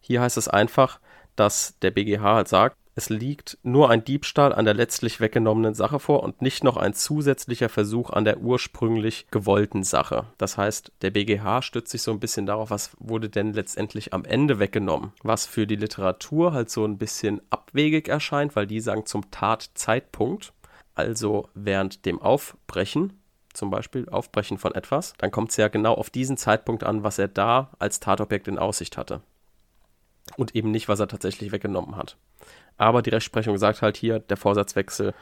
Hier 0.00 0.22
heißt 0.22 0.38
es 0.38 0.48
einfach, 0.48 1.00
dass 1.38 1.78
der 1.80 1.90
BGH 1.90 2.22
halt 2.22 2.48
sagt, 2.48 2.76
es 2.98 3.10
liegt 3.10 3.58
nur 3.62 3.90
ein 3.90 4.02
Diebstahl 4.02 4.52
an 4.52 4.64
der 4.64 4.74
letztlich 4.74 5.20
weggenommenen 5.20 5.72
Sache 5.72 6.00
vor 6.00 6.24
und 6.24 6.42
nicht 6.42 6.64
noch 6.64 6.76
ein 6.76 6.94
zusätzlicher 6.94 7.68
Versuch 7.68 8.10
an 8.10 8.24
der 8.24 8.40
ursprünglich 8.40 9.28
gewollten 9.30 9.84
Sache. 9.84 10.26
Das 10.36 10.58
heißt, 10.58 10.90
der 11.02 11.12
BGH 11.12 11.62
stützt 11.62 11.92
sich 11.92 12.02
so 12.02 12.10
ein 12.10 12.18
bisschen 12.18 12.44
darauf, 12.44 12.70
was 12.70 12.90
wurde 12.98 13.28
denn 13.28 13.52
letztendlich 13.52 14.12
am 14.12 14.24
Ende 14.24 14.58
weggenommen. 14.58 15.12
Was 15.22 15.46
für 15.46 15.68
die 15.68 15.76
Literatur 15.76 16.52
halt 16.52 16.70
so 16.70 16.84
ein 16.84 16.98
bisschen 16.98 17.40
abwegig 17.50 18.08
erscheint, 18.08 18.56
weil 18.56 18.66
die 18.66 18.80
sagen 18.80 19.06
zum 19.06 19.30
Tatzeitpunkt, 19.30 20.52
also 20.96 21.48
während 21.54 22.04
dem 22.04 22.20
Aufbrechen, 22.20 23.12
zum 23.54 23.70
Beispiel 23.70 24.08
Aufbrechen 24.08 24.58
von 24.58 24.74
etwas, 24.74 25.14
dann 25.18 25.30
kommt 25.30 25.50
es 25.50 25.56
ja 25.56 25.68
genau 25.68 25.94
auf 25.94 26.10
diesen 26.10 26.36
Zeitpunkt 26.36 26.82
an, 26.82 27.04
was 27.04 27.20
er 27.20 27.28
da 27.28 27.70
als 27.78 28.00
Tatobjekt 28.00 28.48
in 28.48 28.58
Aussicht 28.58 28.96
hatte 28.96 29.20
und 30.36 30.54
eben 30.54 30.70
nicht, 30.70 30.88
was 30.88 31.00
er 31.00 31.08
tatsächlich 31.08 31.52
weggenommen 31.52 31.96
hat. 31.96 32.16
Aber 32.76 33.02
die 33.02 33.10
Rechtsprechung 33.10 33.58
sagt 33.58 33.82
halt 33.82 33.96
hier, 33.96 34.18
der 34.20 34.36
Vorsatzwechsel 34.36 35.14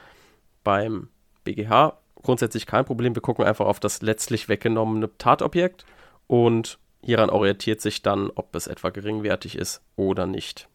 beim 0.65 1.09
BGH 1.45 1.99
grundsätzlich 2.23 2.67
kein 2.67 2.85
Problem. 2.85 3.15
Wir 3.15 3.23
gucken 3.23 3.45
einfach 3.45 3.67
auf 3.67 3.81
das 3.81 4.03
letztlich 4.03 4.49
weggenommene 4.49 5.11
Tatobjekt 5.17 5.87
und 6.27 6.79
hieran 7.03 7.31
orientiert 7.31 7.81
sich 7.81 8.03
dann, 8.03 8.31
ob 8.35 8.55
es 8.55 8.67
etwa 8.67 8.91
geringwertig 8.91 9.57
ist 9.57 9.81
oder 9.95 10.27
nicht. 10.27 10.69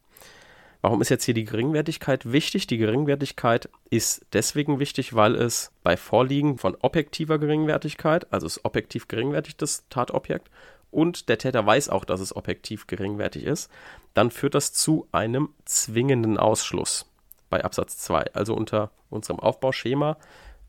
Warum 0.80 1.00
ist 1.00 1.10
jetzt 1.10 1.24
hier 1.24 1.34
die 1.34 1.44
Geringwertigkeit 1.44 2.32
wichtig? 2.32 2.66
Die 2.66 2.78
Geringwertigkeit 2.78 3.68
ist 3.88 4.26
deswegen 4.32 4.80
wichtig, 4.80 5.14
weil 5.14 5.36
es 5.36 5.70
bei 5.84 5.96
Vorliegen 5.96 6.58
von 6.58 6.76
objektiver 6.80 7.38
Geringwertigkeit, 7.38 8.32
also 8.32 8.46
es 8.46 8.64
objektiv 8.64 9.06
geringwertig 9.06 9.56
das 9.56 9.86
Tatobjekt, 9.90 10.50
und 10.92 11.28
der 11.28 11.38
Täter 11.38 11.66
weiß 11.66 11.88
auch, 11.88 12.04
dass 12.04 12.20
es 12.20 12.36
objektiv 12.36 12.86
geringwertig 12.86 13.44
ist, 13.44 13.70
dann 14.14 14.30
führt 14.30 14.54
das 14.54 14.72
zu 14.72 15.08
einem 15.10 15.48
zwingenden 15.64 16.38
Ausschluss 16.38 17.10
bei 17.50 17.64
Absatz 17.64 17.98
2. 17.98 18.34
Also 18.34 18.54
unter 18.54 18.92
unserem 19.10 19.40
Aufbauschema 19.40 20.16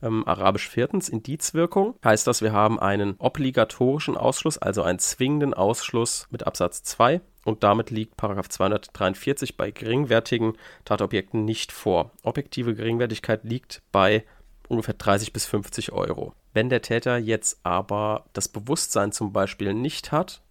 ähm, 0.02 0.28
arabisch 0.28 0.68
viertens 0.68 1.08
Indizwirkung 1.10 1.96
heißt 2.04 2.28
das, 2.28 2.42
wir 2.42 2.52
haben 2.52 2.80
einen 2.80 3.16
obligatorischen 3.20 4.18
Ausschluss, 4.18 4.58
also 4.58 4.84
einen 4.84 5.00
zwingenden 5.00 5.54
Ausschluss 5.54 6.28
mit 6.30 6.46
Absatz 6.46 6.84
2 6.84 7.22
und 7.46 7.64
damit 7.64 7.90
liegt 7.90 8.18
Paragraph 8.18 8.50
243 8.50 9.58
bei 9.58 9.72
geringwertigen 9.72 10.58
Tatobjekten 10.86 11.46
nicht 11.46 11.72
vor. 11.72 12.12
Objektive 12.24 12.76
Geringwertigkeit 12.76 13.44
liegt 13.44 13.82
bei 13.92 14.26
ungefähr 14.68 14.96
30 14.96 15.34
bis 15.34 15.46
50 15.46 15.92
Euro. 15.94 16.34
Wenn 16.54 16.70
der 16.70 16.82
Täter 16.82 17.18
jetzt 17.18 17.60
aber 17.64 18.26
das 18.34 18.48
Bewusstsein 18.48 19.12
zum 19.12 19.34
Beispiel 19.34 19.74
nicht 19.74 20.12
hat, 20.12 20.42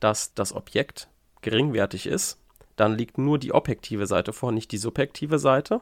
dass 0.00 0.34
das 0.34 0.54
Objekt 0.54 1.08
geringwertig 1.42 2.06
ist, 2.06 2.38
dann 2.76 2.96
liegt 2.96 3.18
nur 3.18 3.38
die 3.38 3.52
objektive 3.52 4.06
Seite 4.06 4.32
vor, 4.32 4.52
nicht 4.52 4.72
die 4.72 4.78
subjektive 4.78 5.38
Seite. 5.38 5.80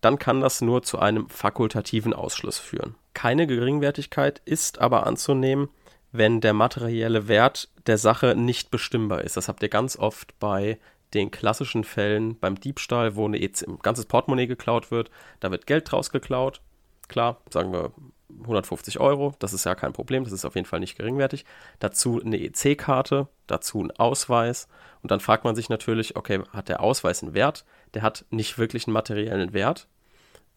Dann 0.00 0.18
kann 0.18 0.40
das 0.40 0.60
nur 0.60 0.82
zu 0.82 0.98
einem 0.98 1.28
fakultativen 1.28 2.12
Ausschluss 2.12 2.58
führen. 2.58 2.94
Keine 3.14 3.46
Geringwertigkeit 3.46 4.42
ist 4.44 4.78
aber 4.78 5.06
anzunehmen, 5.06 5.68
wenn 6.12 6.40
der 6.40 6.52
materielle 6.52 7.28
Wert 7.28 7.70
der 7.86 7.98
Sache 7.98 8.34
nicht 8.36 8.70
bestimmbar 8.70 9.22
ist. 9.22 9.36
Das 9.36 9.48
habt 9.48 9.62
ihr 9.62 9.68
ganz 9.68 9.96
oft 9.96 10.38
bei 10.38 10.78
den 11.14 11.30
klassischen 11.30 11.84
Fällen 11.84 12.38
beim 12.38 12.60
Diebstahl, 12.60 13.16
wo 13.16 13.26
ein 13.26 13.50
ganzes 13.82 14.06
Portemonnaie 14.06 14.46
geklaut 14.46 14.90
wird. 14.90 15.10
Da 15.40 15.50
wird 15.50 15.66
Geld 15.66 15.90
draus 15.90 16.10
geklaut. 16.10 16.60
Klar, 17.08 17.40
sagen 17.50 17.72
wir 17.72 17.92
150 18.40 19.00
Euro, 19.00 19.34
das 19.38 19.52
ist 19.52 19.64
ja 19.64 19.74
kein 19.74 19.92
Problem, 19.92 20.24
das 20.24 20.32
ist 20.32 20.44
auf 20.44 20.56
jeden 20.56 20.66
Fall 20.66 20.80
nicht 20.80 20.96
geringwertig. 20.96 21.44
Dazu 21.78 22.20
eine 22.20 22.38
EC-Karte, 22.38 23.28
dazu 23.46 23.82
ein 23.82 23.90
Ausweis. 23.92 24.68
Und 25.02 25.10
dann 25.10 25.20
fragt 25.20 25.44
man 25.44 25.54
sich 25.54 25.68
natürlich, 25.68 26.16
okay, 26.16 26.40
hat 26.50 26.68
der 26.68 26.80
Ausweis 26.80 27.22
einen 27.22 27.34
Wert? 27.34 27.64
Der 27.94 28.02
hat 28.02 28.24
nicht 28.30 28.58
wirklich 28.58 28.86
einen 28.86 28.94
materiellen 28.94 29.52
Wert, 29.52 29.88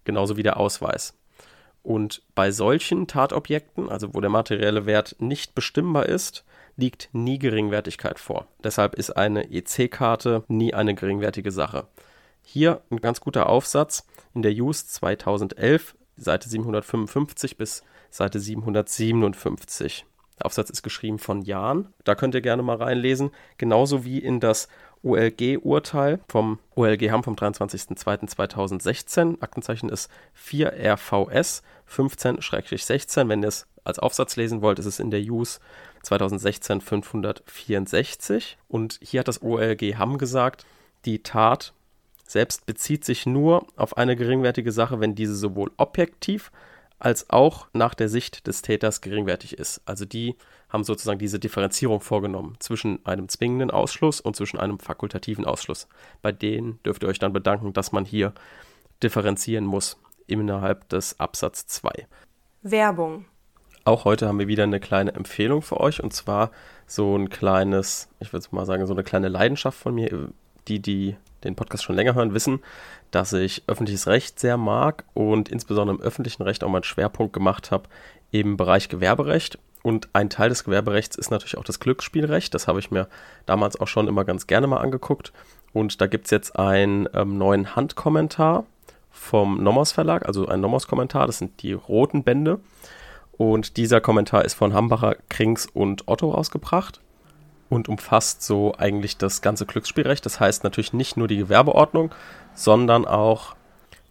genauso 0.03 0.37
wie 0.37 0.43
der 0.43 0.57
Ausweis. 0.57 1.15
Und 1.83 2.23
bei 2.35 2.51
solchen 2.51 3.07
Tatobjekten, 3.07 3.89
also 3.89 4.13
wo 4.13 4.19
der 4.19 4.29
materielle 4.29 4.85
Wert 4.85 5.15
nicht 5.19 5.55
bestimmbar 5.55 6.07
ist, 6.07 6.43
liegt 6.75 7.09
nie 7.13 7.39
Geringwertigkeit 7.39 8.19
vor. 8.19 8.47
Deshalb 8.63 8.95
ist 8.95 9.11
eine 9.11 9.51
EC-Karte 9.51 10.43
nie 10.47 10.73
eine 10.73 10.95
geringwertige 10.95 11.51
Sache. 11.51 11.87
Hier 12.41 12.81
ein 12.89 13.01
ganz 13.01 13.21
guter 13.21 13.47
Aufsatz 13.47 14.07
in 14.33 14.41
der 14.41 14.51
Use 14.51 14.87
2011 14.87 15.95
Seite 16.19 16.49
755 16.49 17.57
bis 17.57 17.83
Seite 18.09 18.39
757. 18.39 20.05
Der 20.39 20.45
Aufsatz 20.45 20.69
ist 20.69 20.83
geschrieben 20.83 21.19
von 21.19 21.41
Jan. 21.41 21.93
Da 22.05 22.15
könnt 22.15 22.33
ihr 22.33 22.41
gerne 22.41 22.63
mal 22.63 22.77
reinlesen. 22.77 23.31
Genauso 23.57 24.05
wie 24.05 24.19
in 24.19 24.39
das 24.39 24.69
OLG-Urteil 25.03 26.21
vom 26.27 26.59
OLG 26.75 27.11
Hamm 27.11 27.23
vom 27.23 27.35
23.02.2016. 27.35 29.41
Aktenzeichen 29.41 29.89
ist 29.89 30.09
4RVS 30.37 31.61
15-16. 31.89 33.27
Wenn 33.27 33.43
ihr 33.43 33.49
es 33.49 33.67
als 33.83 33.99
Aufsatz 33.99 34.35
lesen 34.35 34.61
wollt, 34.61 34.79
ist 34.79 34.85
es 34.85 34.99
in 34.99 35.11
der 35.11 35.21
Use 35.21 35.59
2016 36.03 36.81
564. 36.81 38.57
Und 38.67 38.99
hier 39.01 39.21
hat 39.21 39.27
das 39.27 39.41
OLG 39.41 39.95
Hamm 39.97 40.17
gesagt, 40.17 40.65
die 41.05 41.23
Tat 41.23 41.73
selbst 42.29 42.67
bezieht 42.67 43.03
sich 43.05 43.25
nur 43.25 43.65
auf 43.75 43.97
eine 43.97 44.15
geringwertige 44.15 44.71
Sache, 44.71 44.99
wenn 44.99 45.15
diese 45.15 45.33
sowohl 45.33 45.71
objektiv 45.77 46.51
als 46.99 47.31
auch 47.31 47.67
nach 47.73 47.95
der 47.95 48.07
Sicht 48.07 48.45
des 48.45 48.61
Täters 48.61 49.01
geringwertig 49.01 49.57
ist. 49.57 49.81
Also 49.85 50.05
die 50.05 50.35
haben 50.69 50.83
sozusagen 50.83 51.17
diese 51.17 51.39
Differenzierung 51.39 52.01
vorgenommen 52.01 52.55
zwischen 52.59 53.03
einem 53.03 53.29
zwingenden 53.29 53.71
Ausschluss 53.71 54.21
und 54.21 54.35
zwischen 54.35 54.59
einem 54.59 54.77
fakultativen 54.77 55.43
Ausschluss. 55.43 55.87
Bei 56.21 56.31
denen 56.31 56.79
dürft 56.83 57.01
ihr 57.01 57.09
euch 57.09 57.17
dann 57.17 57.33
bedanken, 57.33 57.73
dass 57.73 57.93
man 57.93 58.05
hier 58.05 58.33
differenzieren 59.01 59.65
muss 59.65 59.97
innerhalb 60.27 60.87
des 60.89 61.19
Absatz 61.19 61.65
2. 61.65 62.05
Werbung. 62.61 63.25
Auch 63.85 64.05
heute 64.05 64.27
haben 64.27 64.37
wir 64.37 64.47
wieder 64.47 64.65
eine 64.65 64.79
kleine 64.79 65.15
Empfehlung 65.15 65.63
für 65.63 65.79
euch 65.79 66.03
und 66.03 66.13
zwar 66.13 66.51
so 66.85 67.17
ein 67.17 67.29
kleines, 67.29 68.07
ich 68.19 68.33
würde 68.33 68.45
mal 68.51 68.67
sagen, 68.67 68.85
so 68.85 68.93
eine 68.93 69.03
kleine 69.03 69.29
Leidenschaft 69.29 69.79
von 69.79 69.95
mir. 69.95 70.29
Die, 70.67 70.79
die 70.79 71.15
den 71.43 71.55
Podcast 71.55 71.83
schon 71.83 71.95
länger 71.95 72.15
hören, 72.15 72.33
wissen, 72.33 72.59
dass 73.11 73.33
ich 73.33 73.63
öffentliches 73.67 74.07
Recht 74.07 74.39
sehr 74.39 74.57
mag 74.57 75.03
und 75.13 75.49
insbesondere 75.49 75.97
im 75.97 76.01
öffentlichen 76.01 76.43
Recht 76.43 76.63
auch 76.63 76.69
meinen 76.69 76.83
Schwerpunkt 76.83 77.33
gemacht 77.33 77.71
habe 77.71 77.89
im 78.31 78.57
Bereich 78.57 78.89
Gewerberecht. 78.89 79.59
Und 79.81 80.09
ein 80.13 80.29
Teil 80.29 80.49
des 80.49 80.65
Gewerberechts 80.65 81.15
ist 81.15 81.31
natürlich 81.31 81.57
auch 81.57 81.63
das 81.63 81.79
Glücksspielrecht. 81.79 82.53
Das 82.53 82.67
habe 82.67 82.79
ich 82.79 82.91
mir 82.91 83.07
damals 83.45 83.79
auch 83.79 83.87
schon 83.87 84.07
immer 84.07 84.25
ganz 84.25 84.45
gerne 84.45 84.67
mal 84.67 84.77
angeguckt. 84.77 85.31
Und 85.71 86.01
da 86.01 86.07
gibt 86.07 86.25
es 86.25 86.31
jetzt 86.31 86.59
einen 86.59 87.07
ähm, 87.13 87.37
neuen 87.37 87.75
Handkommentar 87.75 88.65
vom 89.09 89.63
Nomos 89.63 89.91
Verlag, 89.91 90.25
also 90.25 90.47
ein 90.47 90.61
Nomos-Kommentar. 90.61 91.27
Das 91.27 91.37
sind 91.37 91.61
die 91.63 91.73
roten 91.73 92.23
Bände. 92.23 92.59
Und 93.37 93.77
dieser 93.77 94.01
Kommentar 94.01 94.43
ist 94.43 94.53
von 94.53 94.73
Hambacher, 94.73 95.15
Krings 95.29 95.65
und 95.65 96.07
Otto 96.07 96.29
rausgebracht 96.29 96.99
und 97.69 97.87
umfasst 97.87 98.41
so 98.41 98.73
eigentlich 98.77 99.17
das 99.17 99.41
ganze 99.41 99.65
Glücksspielrecht. 99.65 100.25
Das 100.25 100.39
heißt 100.39 100.63
natürlich 100.63 100.93
nicht 100.93 101.17
nur 101.17 101.27
die 101.27 101.37
Gewerbeordnung, 101.37 102.13
sondern 102.53 103.05
auch 103.05 103.55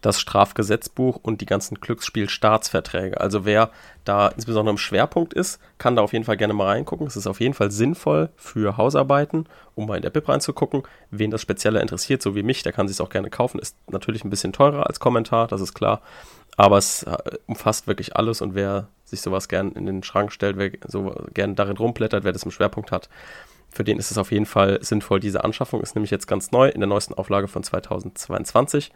das 0.00 0.20
Strafgesetzbuch 0.20 1.18
und 1.20 1.40
die 1.40 1.46
ganzen 1.46 1.80
Glücksspielstaatsverträge. 1.80 3.20
Also 3.20 3.44
wer 3.44 3.70
da 4.04 4.28
insbesondere 4.28 4.72
im 4.72 4.78
Schwerpunkt 4.78 5.34
ist, 5.34 5.60
kann 5.78 5.96
da 5.96 6.02
auf 6.02 6.12
jeden 6.12 6.24
Fall 6.24 6.36
gerne 6.36 6.54
mal 6.54 6.66
reingucken. 6.66 7.06
Es 7.06 7.16
ist 7.16 7.26
auf 7.26 7.40
jeden 7.40 7.54
Fall 7.54 7.70
sinnvoll 7.70 8.30
für 8.36 8.76
Hausarbeiten, 8.76 9.46
um 9.74 9.86
mal 9.86 9.96
in 9.96 10.02
der 10.02 10.10
BIP 10.10 10.28
reinzugucken. 10.28 10.82
Wen 11.10 11.30
das 11.30 11.42
Spezieller 11.42 11.80
interessiert, 11.80 12.22
so 12.22 12.34
wie 12.34 12.42
mich, 12.42 12.62
der 12.62 12.72
kann 12.72 12.88
sich 12.88 13.00
auch 13.00 13.10
gerne 13.10 13.30
kaufen. 13.30 13.58
Ist 13.58 13.76
natürlich 13.90 14.24
ein 14.24 14.30
bisschen 14.30 14.52
teurer 14.52 14.86
als 14.86 15.00
Kommentar, 15.00 15.48
das 15.48 15.60
ist 15.60 15.74
klar. 15.74 16.00
Aber 16.56 16.78
es 16.78 17.02
äh, 17.04 17.16
umfasst 17.46 17.86
wirklich 17.86 18.16
alles 18.16 18.40
und 18.40 18.54
wer 18.54 18.88
sich 19.04 19.20
sowas 19.20 19.48
gern 19.48 19.72
in 19.72 19.86
den 19.86 20.02
Schrank 20.02 20.32
stellt, 20.32 20.58
wer 20.58 20.70
so 20.86 21.14
gern 21.34 21.54
darin 21.54 21.76
rumblättert, 21.76 22.24
wer 22.24 22.32
das 22.32 22.42
im 22.42 22.50
Schwerpunkt 22.50 22.92
hat, 22.92 23.08
für 23.70 23.84
den 23.84 23.98
ist 23.98 24.10
es 24.10 24.18
auf 24.18 24.32
jeden 24.32 24.46
Fall 24.46 24.82
sinnvoll. 24.82 25.20
Diese 25.20 25.44
Anschaffung 25.44 25.80
ist 25.82 25.94
nämlich 25.94 26.10
jetzt 26.10 26.26
ganz 26.26 26.50
neu 26.50 26.68
in 26.68 26.80
der 26.80 26.88
neuesten 26.88 27.14
Auflage 27.14 27.48
von 27.48 27.62
2022 27.62 28.92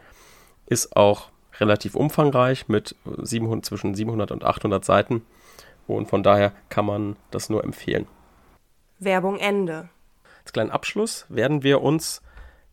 ist 0.72 0.96
auch 0.96 1.28
relativ 1.60 1.94
umfangreich 1.94 2.68
mit 2.68 2.96
700, 3.04 3.64
zwischen 3.64 3.94
700 3.94 4.30
und 4.30 4.42
800 4.42 4.84
Seiten 4.84 5.22
und 5.86 6.08
von 6.08 6.22
daher 6.22 6.52
kann 6.70 6.86
man 6.86 7.16
das 7.30 7.50
nur 7.50 7.62
empfehlen. 7.62 8.06
Werbung 8.98 9.38
Ende. 9.38 9.90
Als 10.42 10.52
kleinen 10.52 10.70
Abschluss 10.70 11.26
werden 11.28 11.62
wir 11.62 11.82
uns 11.82 12.22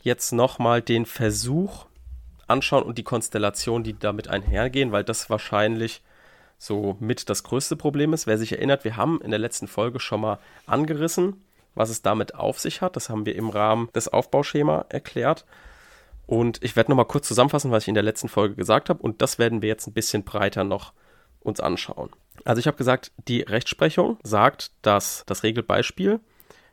jetzt 0.02 0.32
nochmal 0.32 0.82
den 0.82 1.06
Versuch 1.06 1.86
anschauen 2.48 2.84
und 2.84 2.98
die 2.98 3.04
Konstellation, 3.04 3.84
die 3.84 3.98
damit 3.98 4.28
einhergehen, 4.28 4.92
weil 4.92 5.04
das 5.04 5.30
wahrscheinlich 5.30 6.02
so 6.58 6.96
mit 7.00 7.30
das 7.30 7.44
größte 7.44 7.76
Problem 7.76 8.14
ist. 8.14 8.28
Wer 8.28 8.38
sich 8.38 8.54
erinnert, 8.54 8.84
wir 8.84 8.98
haben 8.98 9.22
in 9.22 9.32
der 9.32 9.40
letzten 9.40 9.68
Folge 9.68 10.00
schon 10.00 10.22
mal 10.22 10.40
angerissen, 10.66 11.44
was 11.76 11.90
es 11.90 12.02
damit 12.02 12.36
auf 12.36 12.60
sich 12.60 12.82
hat. 12.82 12.96
Das 12.96 13.10
haben 13.10 13.26
wir 13.26 13.36
im 13.36 13.50
Rahmen 13.50 13.90
des 13.94 14.08
Aufbauschema 14.08 14.86
erklärt. 14.90 15.46
Und 16.30 16.64
ich 16.64 16.76
werde 16.76 16.92
nochmal 16.92 17.06
kurz 17.08 17.28
zusammenfassen, 17.28 17.72
was 17.72 17.86
ich 17.86 17.88
in 17.88 17.96
der 17.96 18.04
letzten 18.04 18.30
Folge 18.30 18.54
gesagt 18.54 18.90
habe. 18.90 19.02
Und 19.02 19.24
das 19.24 19.40
werden 19.40 19.64
wir 19.64 19.70
jetzt 19.70 19.88
ein 19.88 19.94
bisschen 19.94 20.24
breiter 20.24 20.64
noch 20.64 20.94
uns 21.40 21.60
anschauen. 21.60 22.12
Also 22.46 22.60
ich 22.60 22.68
habe 22.68 22.78
gesagt, 22.78 23.12
die 23.28 23.42
Rechtsprechung 23.42 24.20
sagt, 24.22 24.72
dass 24.84 25.24
das 25.26 25.42
Regelbeispiel 25.42 26.20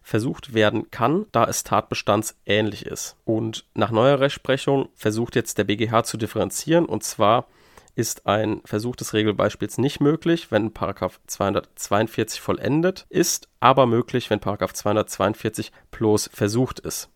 versucht 0.02 0.52
werden 0.52 0.90
kann, 0.90 1.24
da 1.32 1.44
es 1.44 1.64
tatbestandsähnlich 1.64 2.84
ist. 2.84 3.16
Und 3.24 3.64
nach 3.72 3.90
neuer 3.90 4.20
Rechtsprechung 4.20 4.90
versucht 4.94 5.34
jetzt 5.36 5.56
der 5.56 5.64
BGH 5.64 6.04
zu 6.04 6.18
differenzieren. 6.18 6.84
Und 6.84 7.02
zwar 7.02 7.46
ist 7.94 8.26
ein 8.26 8.60
Versuch 8.66 8.94
des 8.94 9.14
Regelbeispiels 9.14 9.78
nicht 9.78 10.00
möglich, 10.00 10.52
wenn 10.52 10.70
242 10.74 12.42
vollendet 12.42 13.06
ist, 13.08 13.48
aber 13.60 13.86
möglich, 13.86 14.28
wenn 14.28 14.42
242 14.42 15.72
bloß 15.92 16.28
versucht 16.30 16.78
ist. 16.80 17.08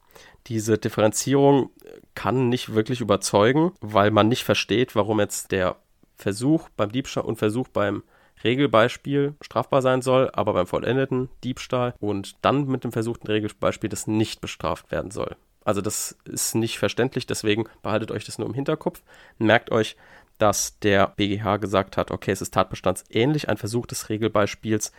Diese 0.46 0.78
Differenzierung 0.78 1.70
kann 2.14 2.48
nicht 2.48 2.74
wirklich 2.74 3.00
überzeugen, 3.00 3.72
weil 3.80 4.10
man 4.10 4.28
nicht 4.28 4.44
versteht, 4.44 4.96
warum 4.96 5.20
jetzt 5.20 5.52
der 5.52 5.76
Versuch 6.16 6.68
beim 6.76 6.92
Diebstahl 6.92 7.24
und 7.24 7.36
Versuch 7.36 7.68
beim 7.68 8.02
Regelbeispiel 8.42 9.34
strafbar 9.40 9.82
sein 9.82 10.02
soll, 10.02 10.30
aber 10.32 10.52
beim 10.52 10.66
vollendeten 10.66 11.28
Diebstahl 11.44 11.94
und 12.00 12.36
dann 12.42 12.66
mit 12.66 12.84
dem 12.84 12.92
versuchten 12.92 13.26
Regelbeispiel 13.26 13.90
das 13.90 14.06
nicht 14.06 14.40
bestraft 14.40 14.90
werden 14.90 15.10
soll. 15.10 15.36
Also 15.64 15.82
das 15.82 16.16
ist 16.24 16.54
nicht 16.54 16.78
verständlich, 16.78 17.26
deswegen 17.26 17.68
behaltet 17.82 18.10
euch 18.10 18.24
das 18.24 18.38
nur 18.38 18.48
im 18.48 18.54
Hinterkopf. 18.54 19.02
Merkt 19.38 19.70
euch, 19.70 19.96
dass 20.38 20.78
der 20.78 21.08
BGH 21.08 21.58
gesagt 21.58 21.98
hat, 21.98 22.10
okay, 22.10 22.30
es 22.30 22.40
ist 22.40 22.54
tatbestandsähnlich, 22.54 23.48
ein 23.48 23.58
Versuch 23.58 23.86
des 23.86 24.08
Regelbeispiels 24.08 24.92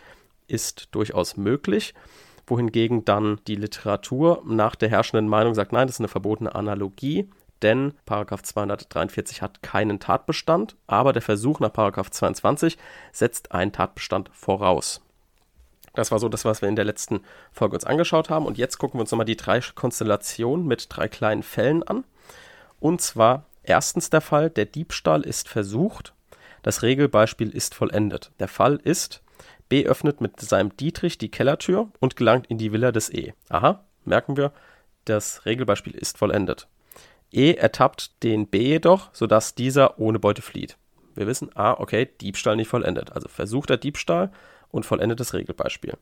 ist 0.46 0.88
durchaus 0.92 1.36
möglich 1.36 1.94
wohingegen 2.46 3.04
dann 3.04 3.40
die 3.46 3.54
Literatur 3.54 4.42
nach 4.46 4.74
der 4.74 4.88
herrschenden 4.88 5.28
Meinung 5.28 5.54
sagt, 5.54 5.72
nein, 5.72 5.86
das 5.86 5.96
ist 5.96 6.00
eine 6.00 6.08
verbotene 6.08 6.54
Analogie, 6.54 7.28
denn 7.62 7.94
Paragraph 8.06 8.42
243 8.42 9.40
hat 9.40 9.62
keinen 9.62 10.00
Tatbestand, 10.00 10.76
aber 10.86 11.12
der 11.12 11.22
Versuch 11.22 11.60
nach 11.60 11.72
Paragraph 11.72 12.10
22 12.10 12.76
setzt 13.12 13.52
einen 13.52 13.72
Tatbestand 13.72 14.30
voraus. 14.32 15.00
Das 15.94 16.10
war 16.10 16.18
so 16.18 16.28
das, 16.28 16.44
was 16.44 16.62
wir 16.62 16.68
in 16.68 16.76
der 16.76 16.84
letzten 16.84 17.20
Folge 17.52 17.74
uns 17.74 17.84
angeschaut 17.84 18.30
haben. 18.30 18.46
Und 18.46 18.56
jetzt 18.56 18.78
gucken 18.78 18.98
wir 18.98 19.02
uns 19.02 19.10
nochmal 19.10 19.26
die 19.26 19.36
drei 19.36 19.60
Konstellationen 19.60 20.66
mit 20.66 20.86
drei 20.88 21.08
kleinen 21.08 21.42
Fällen 21.42 21.82
an. 21.82 22.04
Und 22.80 23.02
zwar 23.02 23.44
erstens 23.62 24.08
der 24.10 24.22
Fall, 24.22 24.48
der 24.50 24.64
Diebstahl 24.64 25.22
ist 25.22 25.48
versucht, 25.48 26.14
das 26.62 26.82
Regelbeispiel 26.82 27.50
ist 27.50 27.74
vollendet. 27.74 28.30
Der 28.38 28.48
Fall 28.48 28.80
ist, 28.82 29.22
B 29.72 29.86
öffnet 29.86 30.20
mit 30.20 30.38
seinem 30.38 30.76
Dietrich 30.76 31.16
die 31.16 31.30
Kellertür 31.30 31.90
und 31.98 32.14
gelangt 32.14 32.46
in 32.48 32.58
die 32.58 32.72
Villa 32.72 32.92
des 32.92 33.08
E. 33.10 33.32
Aha, 33.48 33.82
merken 34.04 34.36
wir, 34.36 34.52
das 35.06 35.46
Regelbeispiel 35.46 35.94
ist 35.94 36.18
vollendet. 36.18 36.68
E 37.30 37.54
ertappt 37.54 38.22
den 38.22 38.48
B 38.48 38.58
jedoch, 38.66 39.08
sodass 39.14 39.54
dieser 39.54 39.98
ohne 39.98 40.18
Beute 40.18 40.42
flieht. 40.42 40.76
Wir 41.14 41.26
wissen, 41.26 41.48
ah, 41.54 41.72
okay, 41.78 42.06
Diebstahl 42.20 42.56
nicht 42.56 42.68
vollendet. 42.68 43.12
Also 43.12 43.28
versuchter 43.28 43.78
Diebstahl 43.78 44.30
und 44.70 44.84
vollendetes 44.84 45.32
Regelbeispiel. 45.32 45.94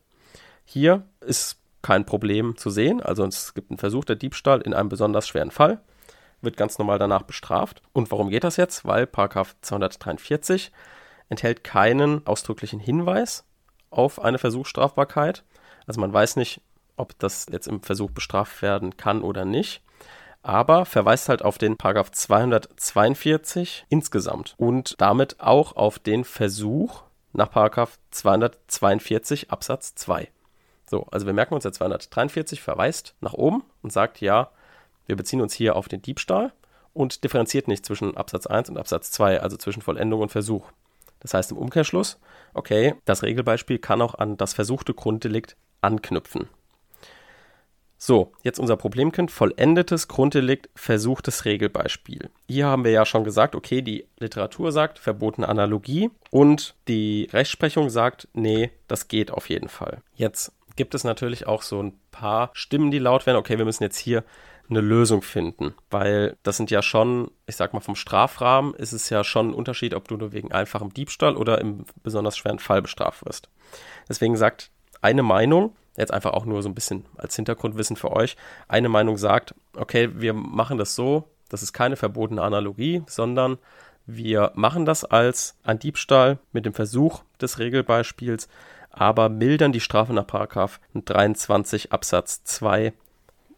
Hier 0.65 1.05
ist 1.21 1.57
kein 1.81 2.05
Problem 2.05 2.57
zu 2.57 2.71
sehen. 2.71 3.01
Also 3.01 3.23
es 3.23 3.53
gibt 3.53 3.71
einen 3.71 3.77
versuchter 3.77 4.15
Diebstahl 4.17 4.59
in 4.59 4.73
einem 4.73 4.89
besonders 4.89 5.29
schweren 5.29 5.49
Fall, 5.49 5.79
wird 6.41 6.57
ganz 6.57 6.77
normal 6.77 6.99
danach 6.99 7.21
bestraft. 7.21 7.81
Und 7.93 8.11
warum 8.11 8.31
geht 8.31 8.43
das 8.43 8.57
jetzt? 8.57 8.83
Weil 8.83 9.07
Paragraph 9.07 9.55
243 9.61 10.73
enthält 11.29 11.63
keinen 11.63 12.27
ausdrücklichen 12.27 12.81
Hinweis 12.81 13.45
auf 13.91 14.21
eine 14.21 14.39
Versuchsstrafbarkeit. 14.39 15.43
Also 15.85 16.01
man 16.01 16.11
weiß 16.11 16.37
nicht, 16.37 16.61
ob 16.97 17.17
das 17.19 17.47
jetzt 17.51 17.67
im 17.67 17.81
Versuch 17.81 18.11
bestraft 18.11 18.61
werden 18.61 18.97
kann 18.97 19.21
oder 19.21 19.45
nicht. 19.45 19.81
Aber 20.43 20.85
verweist 20.85 21.29
halt 21.29 21.43
auf 21.43 21.59
den 21.59 21.77
Paragraph 21.77 22.11
242 22.11 23.85
insgesamt 23.89 24.55
und 24.57 24.99
damit 24.99 25.39
auch 25.39 25.75
auf 25.75 25.99
den 25.99 26.23
Versuch 26.23 27.03
nach 27.33 27.51
Paragraph 27.51 27.99
242 28.09 29.51
Absatz 29.51 29.93
2. 29.95 30.29
So, 30.89 31.07
also 31.11 31.25
wir 31.25 31.33
merken 31.33 31.53
uns, 31.53 31.63
der 31.63 31.73
243 31.73 32.61
verweist 32.61 33.15
nach 33.21 33.33
oben 33.33 33.63
und 33.81 33.93
sagt, 33.93 34.19
ja, 34.19 34.49
wir 35.05 35.15
beziehen 35.15 35.41
uns 35.41 35.53
hier 35.53 35.75
auf 35.75 35.87
den 35.87 36.01
Diebstahl 36.01 36.51
und 36.93 37.23
differenziert 37.23 37.67
nicht 37.67 37.85
zwischen 37.85 38.17
Absatz 38.17 38.47
1 38.47 38.69
und 38.69 38.77
Absatz 38.77 39.11
2, 39.11 39.41
also 39.41 39.57
zwischen 39.57 39.81
Vollendung 39.81 40.21
und 40.21 40.31
Versuch. 40.31 40.71
Das 41.21 41.33
heißt 41.33 41.51
im 41.51 41.57
Umkehrschluss, 41.57 42.19
okay, 42.53 42.95
das 43.05 43.23
Regelbeispiel 43.23 43.79
kann 43.79 44.01
auch 44.01 44.15
an 44.15 44.37
das 44.37 44.53
versuchte 44.53 44.93
Grunddelikt 44.93 45.55
anknüpfen. 45.81 46.47
So, 48.03 48.31
jetzt 48.41 48.59
unser 48.59 48.77
Problemkind, 48.77 49.29
vollendetes 49.29 50.07
Grunddelikt, 50.07 50.71
versuchtes 50.73 51.45
Regelbeispiel. 51.45 52.31
Hier 52.47 52.65
haben 52.65 52.83
wir 52.83 52.89
ja 52.89 53.05
schon 53.05 53.23
gesagt, 53.23 53.53
okay, 53.53 53.83
die 53.83 54.07
Literatur 54.17 54.71
sagt 54.71 54.97
verbotene 54.97 55.47
Analogie 55.47 56.09
und 56.31 56.73
die 56.87 57.29
Rechtsprechung 57.31 57.91
sagt, 57.91 58.27
nee, 58.33 58.71
das 58.87 59.07
geht 59.07 59.29
auf 59.29 59.49
jeden 59.49 59.69
Fall. 59.69 60.01
Jetzt 60.15 60.51
gibt 60.75 60.95
es 60.95 61.03
natürlich 61.03 61.45
auch 61.45 61.61
so 61.61 61.79
ein 61.79 61.93
paar 62.09 62.49
Stimmen, 62.53 62.89
die 62.89 62.97
laut 62.97 63.27
werden, 63.27 63.37
okay, 63.37 63.59
wir 63.59 63.65
müssen 63.65 63.83
jetzt 63.83 63.99
hier 63.99 64.23
eine 64.71 64.81
Lösung 64.81 65.21
finden. 65.21 65.75
Weil 65.89 66.37
das 66.43 66.57
sind 66.57 66.71
ja 66.71 66.81
schon, 66.81 67.29
ich 67.45 67.55
sag 67.55 67.73
mal, 67.73 67.79
vom 67.79 67.95
Strafrahmen 67.95 68.73
ist 68.73 68.93
es 68.93 69.09
ja 69.09 69.23
schon 69.23 69.49
ein 69.49 69.53
Unterschied, 69.53 69.93
ob 69.93 70.07
du 70.07 70.17
nur 70.17 70.31
wegen 70.31 70.51
einfachem 70.51 70.93
Diebstahl 70.93 71.37
oder 71.37 71.61
im 71.61 71.85
besonders 72.01 72.37
schweren 72.37 72.59
Fall 72.59 72.81
bestraft 72.81 73.25
wirst. 73.25 73.49
Deswegen 74.09 74.35
sagt 74.35 74.71
eine 75.01 75.23
Meinung, 75.23 75.75
jetzt 75.97 76.13
einfach 76.13 76.33
auch 76.33 76.45
nur 76.45 76.63
so 76.63 76.69
ein 76.69 76.75
bisschen 76.75 77.05
als 77.17 77.35
Hintergrundwissen 77.35 77.95
für 77.95 78.11
euch, 78.11 78.37
eine 78.67 78.89
Meinung 78.89 79.17
sagt, 79.17 79.53
okay, 79.75 80.09
wir 80.13 80.33
machen 80.33 80.77
das 80.77 80.95
so, 80.95 81.27
das 81.49 81.63
ist 81.63 81.73
keine 81.73 81.97
verbotene 81.97 82.41
Analogie, 82.41 83.03
sondern 83.07 83.57
wir 84.05 84.51
machen 84.55 84.85
das 84.85 85.05
als 85.05 85.57
ein 85.63 85.79
Diebstahl 85.79 86.39
mit 86.51 86.65
dem 86.65 86.73
Versuch 86.73 87.23
des 87.39 87.59
Regelbeispiels, 87.59 88.47
aber 88.89 89.29
mildern 89.29 89.71
die 89.71 89.79
Strafe 89.79 90.13
nach 90.13 90.27
Paragraph 90.27 90.79
23 90.93 91.91
Absatz 91.91 92.43
2 92.43 92.93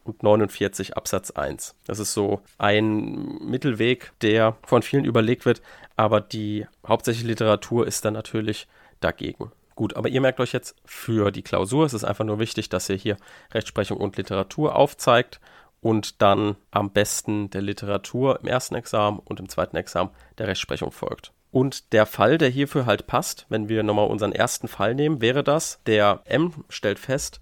und 0.04 0.24
49 0.24 0.98
Absatz 0.98 1.32
1. 1.32 1.76
Das 1.86 2.00
ist 2.00 2.13
so 2.13 2.42
ein 2.58 3.38
Mittelweg, 3.39 4.12
der 4.22 4.58
von 4.66 4.82
vielen 4.82 5.06
überlegt 5.06 5.46
wird, 5.46 5.62
aber 5.96 6.22
die 6.22 6.66
hauptsächliche 6.88 7.28
Literatur 7.28 7.88
ist 7.88 8.06
dann 8.06 8.13
natürlich 8.13 8.68
dagegen. 9.00 9.52
Gut, 9.76 9.96
aber 9.96 10.10
ihr 10.10 10.22
merkt 10.22 10.39
euch 10.39 10.54
jetzt 10.54 10.76
für 10.86 11.32
die 11.32 11.42
Klausur, 11.42 11.86
es 11.86 11.94
ist 11.94 12.04
einfach 12.04 12.26
nur 12.26 12.39
wichtig, 12.39 12.70
dass 12.70 12.89
ihr 12.89 12.96
hier 12.96 13.18
Rechtsprechung 13.54 13.98
und 13.98 14.18
Literatur 14.18 14.76
aufzeigt 14.76 15.39
und 15.82 16.22
dann 16.22 16.56
am 16.72 16.92
besten 16.92 17.50
der 17.50 17.62
Literatur 17.62 18.39
im 18.42 18.48
ersten 18.48 18.76
Examen 18.76 19.20
und 19.20 19.39
im 19.39 19.50
zweiten 19.50 19.76
Examen 19.76 20.12
der 20.38 20.48
Rechtsprechung 20.48 20.92
folgt. 20.92 21.32
Und 21.52 21.94
der 21.94 22.06
Fall, 22.06 22.38
der 22.38 22.50
hierfür 22.50 22.86
halt 22.86 23.06
passt, 23.06 23.46
wenn 23.50 23.70
wir 23.70 23.84
nochmal 23.84 24.08
unseren 24.08 24.32
ersten 24.32 24.68
Fall 24.68 24.96
nehmen, 24.96 25.22
wäre 25.22 25.44
das, 25.44 25.80
der 25.86 26.22
M 26.26 26.52
stellt 26.70 26.98
fest, 26.98 27.42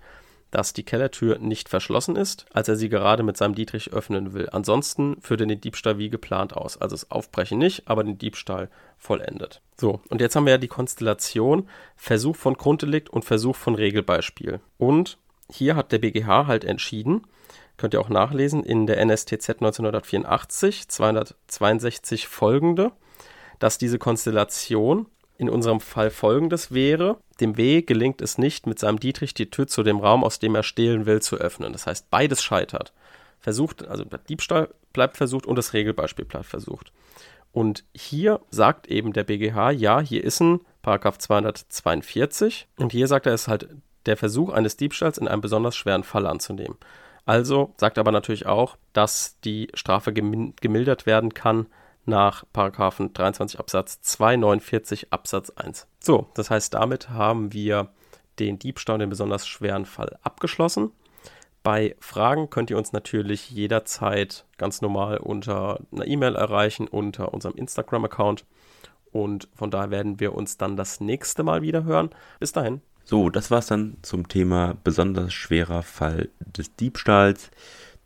dass 0.51 0.73
die 0.73 0.83
Kellertür 0.83 1.39
nicht 1.39 1.69
verschlossen 1.69 2.15
ist, 2.15 2.45
als 2.53 2.67
er 2.67 2.75
sie 2.75 2.89
gerade 2.89 3.23
mit 3.23 3.37
seinem 3.37 3.55
Dietrich 3.55 3.93
öffnen 3.93 4.33
will. 4.33 4.49
Ansonsten 4.51 5.19
führt 5.21 5.41
er 5.41 5.47
den 5.47 5.61
Diebstahl 5.61 5.97
wie 5.97 6.09
geplant 6.09 6.55
aus. 6.55 6.79
Also 6.79 6.93
das 6.93 7.09
Aufbrechen 7.09 7.57
nicht, 7.57 7.87
aber 7.87 8.03
den 8.03 8.17
Diebstahl 8.17 8.69
vollendet. 8.97 9.61
So, 9.77 10.01
und 10.09 10.21
jetzt 10.21 10.35
haben 10.35 10.45
wir 10.45 10.51
ja 10.51 10.57
die 10.57 10.67
Konstellation 10.67 11.67
Versuch 11.95 12.35
von 12.35 12.55
Grunddelikt 12.55 13.09
und 13.09 13.25
Versuch 13.25 13.55
von 13.55 13.75
Regelbeispiel. 13.75 14.59
Und 14.77 15.17
hier 15.49 15.75
hat 15.75 15.91
der 15.91 15.99
BGH 15.99 16.47
halt 16.47 16.65
entschieden, 16.65 17.25
könnt 17.77 17.93
ihr 17.93 18.01
auch 18.01 18.09
nachlesen, 18.09 18.63
in 18.63 18.85
der 18.85 19.03
NSTZ 19.03 19.49
1984, 19.49 20.87
262 20.87 22.27
folgende, 22.27 22.91
dass 23.59 23.77
diese 23.77 23.97
Konstellation 23.97 25.07
in 25.41 25.49
unserem 25.49 25.79
Fall 25.79 26.11
folgendes 26.11 26.71
wäre. 26.71 27.17
Dem 27.39 27.57
W 27.57 27.81
gelingt 27.81 28.21
es 28.21 28.37
nicht, 28.37 28.67
mit 28.67 28.77
seinem 28.77 28.99
Dietrich 28.99 29.33
die 29.33 29.49
Tür 29.49 29.65
zu 29.65 29.81
dem 29.81 29.97
Raum, 29.97 30.23
aus 30.23 30.37
dem 30.37 30.53
er 30.53 30.61
stehlen 30.61 31.07
will, 31.07 31.19
zu 31.19 31.35
öffnen. 31.37 31.73
Das 31.73 31.87
heißt, 31.87 32.11
beides 32.11 32.43
scheitert. 32.43 32.93
Versucht, 33.39 33.87
also 33.87 34.03
der 34.03 34.19
Diebstahl 34.19 34.69
bleibt 34.93 35.17
versucht 35.17 35.47
und 35.47 35.55
das 35.55 35.73
Regelbeispiel 35.73 36.25
bleibt 36.25 36.45
versucht. 36.45 36.91
Und 37.51 37.83
hier 37.91 38.39
sagt 38.51 38.85
eben 38.85 39.13
der 39.13 39.23
BGH, 39.23 39.71
ja, 39.71 39.99
hier 39.99 40.23
ist 40.23 40.41
ein 40.41 40.59
Paragraph 40.83 41.17
242 41.17 42.67
und 42.77 42.91
hier 42.91 43.07
sagt 43.07 43.25
er, 43.25 43.33
es 43.33 43.41
ist 43.41 43.47
halt 43.47 43.67
der 44.05 44.17
Versuch 44.17 44.51
eines 44.51 44.77
Diebstahls 44.77 45.17
in 45.17 45.27
einem 45.27 45.41
besonders 45.41 45.75
schweren 45.75 46.03
Fall 46.03 46.27
anzunehmen. 46.27 46.77
Also 47.25 47.73
sagt 47.77 47.97
aber 47.97 48.11
natürlich 48.11 48.45
auch, 48.45 48.77
dass 48.93 49.39
die 49.43 49.69
Strafe 49.73 50.13
gemildert 50.13 51.07
werden 51.07 51.33
kann 51.33 51.65
nach 52.05 52.43
Paragraphen 52.51 53.13
23 53.13 53.59
Absatz 53.59 54.01
2, 54.01 54.37
49 54.37 55.13
Absatz 55.13 55.51
1. 55.51 55.87
So, 55.99 56.29
das 56.35 56.49
heißt, 56.49 56.73
damit 56.73 57.09
haben 57.09 57.53
wir 57.53 57.89
den 58.39 58.59
Diebstahl 58.59 59.01
in 59.01 59.09
besonders 59.09 59.47
schweren 59.47 59.85
Fall 59.85 60.17
abgeschlossen. 60.23 60.91
Bei 61.63 61.95
Fragen 61.99 62.49
könnt 62.49 62.71
ihr 62.71 62.77
uns 62.77 62.91
natürlich 62.91 63.51
jederzeit 63.51 64.45
ganz 64.57 64.81
normal 64.81 65.17
unter 65.17 65.79
einer 65.91 66.07
E-Mail 66.07 66.35
erreichen, 66.35 66.87
unter 66.87 67.33
unserem 67.33 67.55
Instagram-Account. 67.55 68.45
Und 69.11 69.47
von 69.53 69.69
daher 69.69 69.91
werden 69.91 70.19
wir 70.19 70.33
uns 70.33 70.57
dann 70.57 70.75
das 70.75 71.01
nächste 71.01 71.43
Mal 71.43 71.61
wieder 71.61 71.83
hören. 71.83 72.09
Bis 72.39 72.51
dahin. 72.51 72.81
So, 73.03 73.29
das 73.29 73.51
war's 73.51 73.67
dann 73.67 73.97
zum 74.01 74.27
Thema 74.27 74.75
besonders 74.83 75.33
schwerer 75.33 75.83
Fall 75.83 76.29
des 76.39 76.75
Diebstahls. 76.75 77.51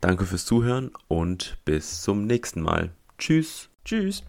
Danke 0.00 0.26
fürs 0.26 0.44
Zuhören 0.44 0.90
und 1.08 1.58
bis 1.64 2.02
zum 2.02 2.26
nächsten 2.26 2.60
Mal. 2.60 2.90
Tschüss. 3.18 3.70
Tschüss. 3.86 4.24